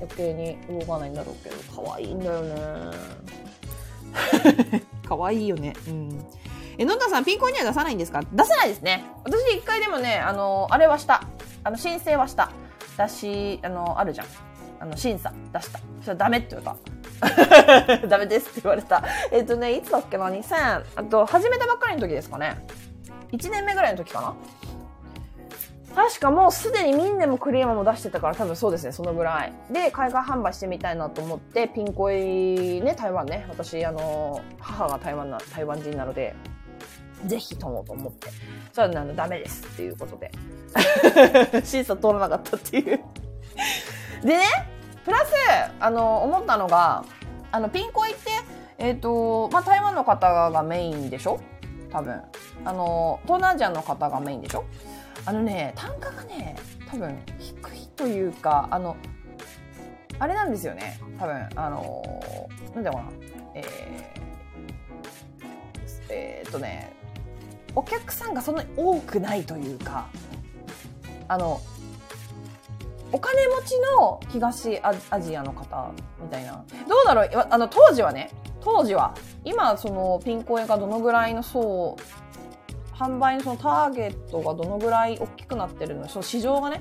[0.00, 2.54] 余計に動かないんだろうけど、可愛いんだよね。
[5.06, 5.74] 可愛いよね。
[5.88, 6.24] うん。
[6.78, 8.22] え、のんたさん、ピンコイには出さないんですか？
[8.32, 9.04] 出さないですね。
[9.24, 11.22] 私、一回でもね、あの、あれはした。
[11.64, 12.50] あの、申請はした。
[12.96, 14.26] だし、あの、あるじゃん。
[14.80, 15.80] あの、審査出した。
[16.02, 18.06] それダメって言われた。
[18.08, 19.04] ダメですって言われた。
[19.30, 22.56] えっとね、いつだっけな ?2000、あと、始めたばっかりの時ですかね。
[23.32, 24.34] 1年目ぐらいの時かな
[25.94, 29.52] 確かもうすでにミンネもクリームも出してたから多分そうですね、そのぐらい。
[29.72, 33.44] で、海外販売してみたいなと思って、ピンコイね、台湾ね。
[33.50, 36.34] 私、あの、母が台湾な、台湾人なので、
[37.26, 38.28] ぜひともと思って。
[38.72, 40.30] それはダメですっていうことで。
[41.64, 43.00] 審査通らなかったっていう
[44.22, 44.44] でね、
[45.04, 45.32] プラス、
[45.80, 47.04] あの、思ったのが、
[47.50, 48.30] あの、ピンコイって、
[48.78, 51.40] えっ、ー、と、まあ、台湾の方がメインでしょ？
[51.90, 52.20] 多分。
[52.64, 54.64] あの、東南アジアの方がメインでしょ？
[55.26, 56.56] あのね、単価がね、
[56.88, 58.96] 多分、低いというか、あの、
[60.18, 61.00] あれなんですよね。
[61.18, 62.20] 多分、あの、
[62.74, 63.08] なんだろうな。
[63.54, 63.64] えー、
[66.10, 66.92] えー、っとね、
[67.74, 70.08] お客さんがそんなに多くないというか、
[71.28, 71.60] あの、
[73.12, 75.92] お金持ちの東アジアの方
[76.22, 76.64] みたいな。
[76.88, 77.46] どうだろう？
[77.50, 79.14] あの、当時はね、当時は、
[79.44, 81.96] 今、その、ピンコエがどのぐらいの層、
[82.94, 86.80] 販売のそのターゲットがどのぐらい大きくなってるの、その市場がね、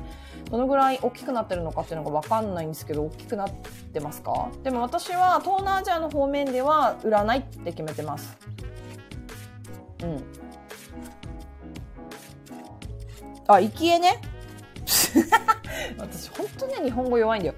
[0.52, 3.52] どのぐらい大きくなってるのかっていうのがわかんないんですけど、大きくなっ
[3.94, 4.50] てますか？
[4.64, 8.38] でも私は東南アジアの方面では売らないって決めてます。
[10.04, 10.24] うん。
[13.50, 14.22] あ、生きえね。
[15.97, 17.56] 私、ほんとね、日本語弱いんだよ。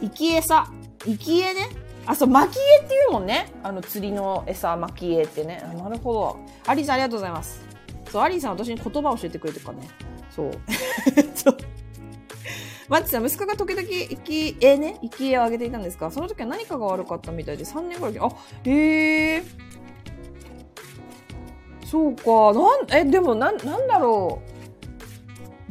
[0.00, 0.66] 生き餌。
[1.04, 1.70] 生きえね。
[2.04, 3.50] あ、そう、巻き絵っていうもんね。
[3.62, 5.64] あの、釣りの餌、巻き絵ってね。
[5.74, 6.38] なるほど。
[6.66, 7.62] アリーさん、ありがとうございます。
[8.10, 9.88] そう、アリーさん、私に言葉教えてくれてるからね。
[10.36, 10.50] そう。
[11.34, 11.56] そう。
[12.90, 18.28] マッチさん、息子が時々、生き絵ね、生き絵をあげていたんですかその時は何かが悪かったみたいで、3年ぐらいあ、
[18.64, 19.42] へえ。
[21.86, 22.52] そうか。
[22.52, 24.51] なん、え、でも、なん、なんだろう。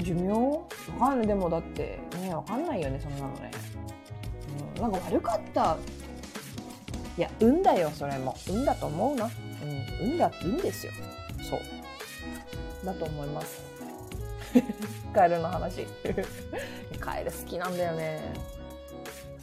[0.04, 0.30] 寿命？
[1.00, 1.28] わかんない。
[1.28, 3.52] でもだって、ね、わかんないよね、そんなのね。
[4.76, 5.78] うん、なんか悪かった。
[7.18, 8.36] いや、運だよ、それも。
[8.50, 9.26] 運だと思うな。
[9.26, 10.94] うん、運だ、運ですよ。
[11.50, 12.86] そう。
[12.86, 13.62] だと思います。
[15.14, 15.86] カエルの話。
[17.00, 18.20] カエル好きなんだよね。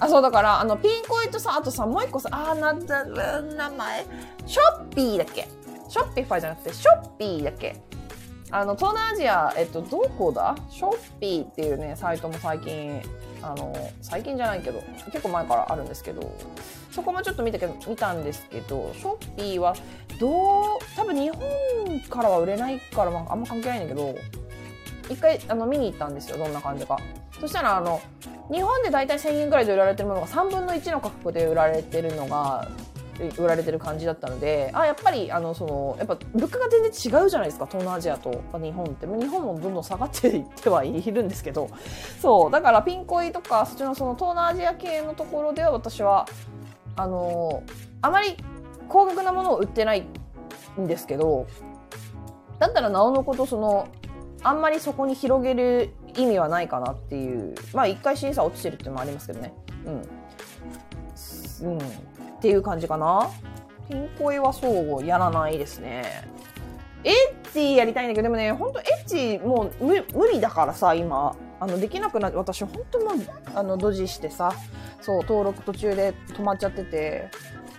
[0.01, 4.05] あ、そうだから、あの、ピンコイとさ、あとさ、もう一個さ、あー、なんだ、名前。
[4.47, 5.49] ショッピーだっけ？
[5.89, 7.77] ショッピファイじゃなくて、ショッピーだっけ？
[8.51, 10.57] あの、東南アジア、えっと、どこだ？
[10.71, 13.03] ショッピーっていうね、サイトも最近、
[13.43, 16.33] あの、最近じゃないけど、結構前からあるんですけど、
[16.91, 19.75] そこもちょっと見たけど、見たんですけど、ショッピーは、
[20.19, 24.15] どう、多分日本からは売れないから、まあ、あんま関係ないんだけど、
[25.11, 26.99] 一回、あの、見に行ったんですよ、どんな感じか。
[27.41, 28.01] そしたら、あの、
[28.51, 32.67] 日本で大体1000円ぐらいで売られてるものが3分の1の価格で売られてるのが、
[33.39, 39.07] 売られてる感じだったのであやっぱりあのそのやっぱ物価が全然違うじゃないですか東南アジアと日本って。
[39.07, 41.69] 日本もどんどん下がっていってはいるんですけど。
[42.21, 46.27] そうだからピンコイとかそっちのその東南アジア系のところでは私は
[46.97, 47.63] あの
[48.03, 48.37] あまり
[48.89, 50.07] 高額なものを売ってない
[50.81, 51.47] んですけど
[52.59, 53.89] だったらなおのことその
[54.43, 57.55] あんまりそこに広げる意味はないかなっていう。
[57.73, 59.53] まあ一回審査落ちてるっていうのもありますけどね。
[59.85, 61.79] うん、うん、
[62.39, 63.31] っていう感じかな。
[63.89, 66.05] ピンコイはそうやらないですね。
[67.05, 71.37] エッチやりたいんだけど、でもね、ほんとエッチもう無理だからさ、今。
[71.61, 73.15] あの、できなくなって、私ほんともう、
[73.55, 74.53] あの、ドジしてさ、
[75.01, 77.31] そう、登録途中で止まっちゃってて、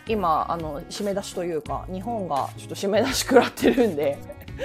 [0.07, 4.17] 今、あの、締め出しというか、日本がちょっと締め出し食らってるんで、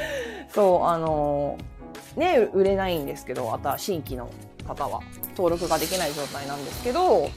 [0.52, 1.58] そう、あの、
[2.16, 4.28] ね、売れないんですけど、あとは新規の
[4.66, 5.00] 方は
[5.36, 7.28] 登録ができない状態なんですけど、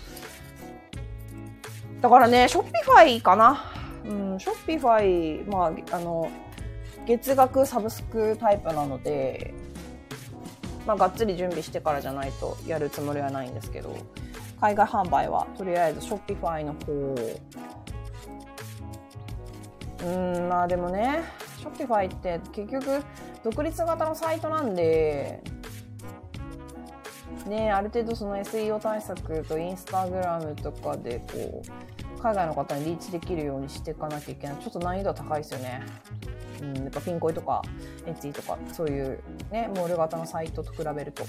[2.02, 3.64] だからね、ショッピファイかな。
[4.06, 6.30] うん、ショッピファイ、まあ、あの、
[7.06, 9.54] 月額サブスクタイプなので、
[10.86, 13.96] まあ、がっつり準備してからじゃないとやるつもりはないんですけど、
[14.62, 17.16] 海外販売は、とりあえず、ショッピファイの方。
[20.06, 21.24] うん、まあでもね、
[21.58, 23.04] ショッピファイって結局、
[23.44, 25.42] 独立型のサイトなんで、
[27.48, 34.58] ね、ある程度その SEO 対策とインスタグラムとかでこう海外の方にリーチできるようにしていかなきゃいけない。
[34.58, 35.82] ちょっと難易度は高いですよね。
[36.62, 37.62] うん、やっぱピンコイとか
[38.06, 39.20] エッチとかそういう
[39.52, 41.24] ねモール型のサイトと比べると。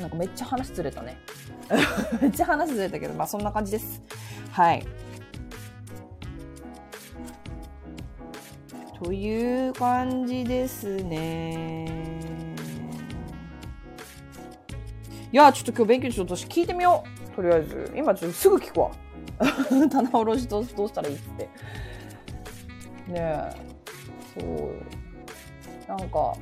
[0.00, 1.16] なんかめっちゃ話ずれたね。
[2.20, 4.02] めっちゃ話ずれたけどまあそんな感じです。
[4.50, 4.86] はい。
[9.02, 12.05] という感じですね。
[15.36, 17.36] いやちょっと今日勉強ちょっと私聞いてみよう。
[17.36, 17.92] とりあえず。
[17.94, 18.90] 今ちょっとすぐ聞くわ。
[19.92, 21.44] 棚卸しどうしたらいいって。
[21.44, 21.50] ね
[23.16, 23.52] え。
[24.34, 24.72] そう。
[25.86, 26.32] なんか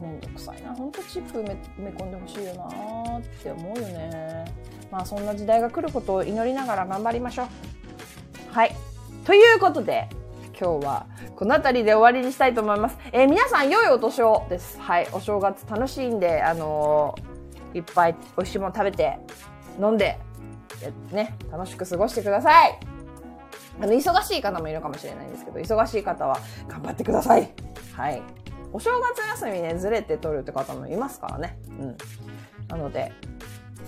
[0.00, 0.72] めんどくさいな。
[0.72, 4.44] ほんとチップ埋め込んでほしいよなって思うよね。
[4.88, 7.46] まあそんな時代が来ることを祈りながら頑張りましょう。
[8.52, 8.70] はい。
[9.24, 10.08] ということで
[10.60, 11.06] 今日は
[11.36, 12.98] この辺りで終わりにしたいと思います。
[13.12, 14.80] えー、皆さん良いお年をです。
[14.80, 15.08] はい。
[15.12, 19.20] お正月楽しいんで、あのー、いっぱい美味しいもの食べて、
[19.80, 20.18] 飲んで、
[21.12, 22.76] ね、楽しく過ごしてください。
[23.80, 27.52] あの、忙しい方もいるかもしれないんですけど、忙しい方は頑張ってください。
[27.94, 28.20] はい。
[28.72, 31.56] お正月休みね、ずれて取るって方もいますからね。
[31.78, 31.96] うん。
[32.66, 33.12] なので、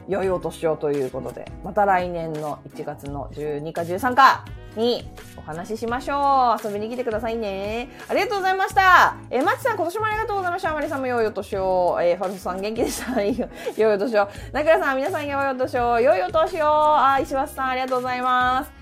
[0.09, 4.45] 良いお年をということで、また来年の1月の12か13か
[4.77, 6.67] にお話ししましょう。
[6.67, 7.89] 遊びに来てくださいね。
[8.09, 9.17] ありがとうございました。
[9.31, 10.71] えー、まちさん今年もありがとうございました。
[10.71, 11.99] あまりさんも良いお年を。
[12.01, 13.21] えー、ファルソさん元気でした。
[13.23, 14.29] 良いお年を。
[14.53, 16.01] なくらさん皆さん良いお年を。
[16.01, 16.67] 良いお年を。
[16.99, 18.73] あ、石橋さんありがとうございます。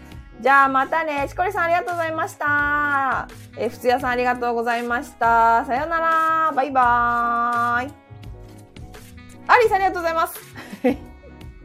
[0.40, 1.26] じゃあまたね。
[1.28, 3.28] チコリさんありがとうございました。
[3.56, 5.64] えー、ふつやさんありがとうございました。
[5.64, 6.52] さよなら。
[6.54, 7.92] バイバーイ。
[9.48, 11.07] アリさんありがとうございます。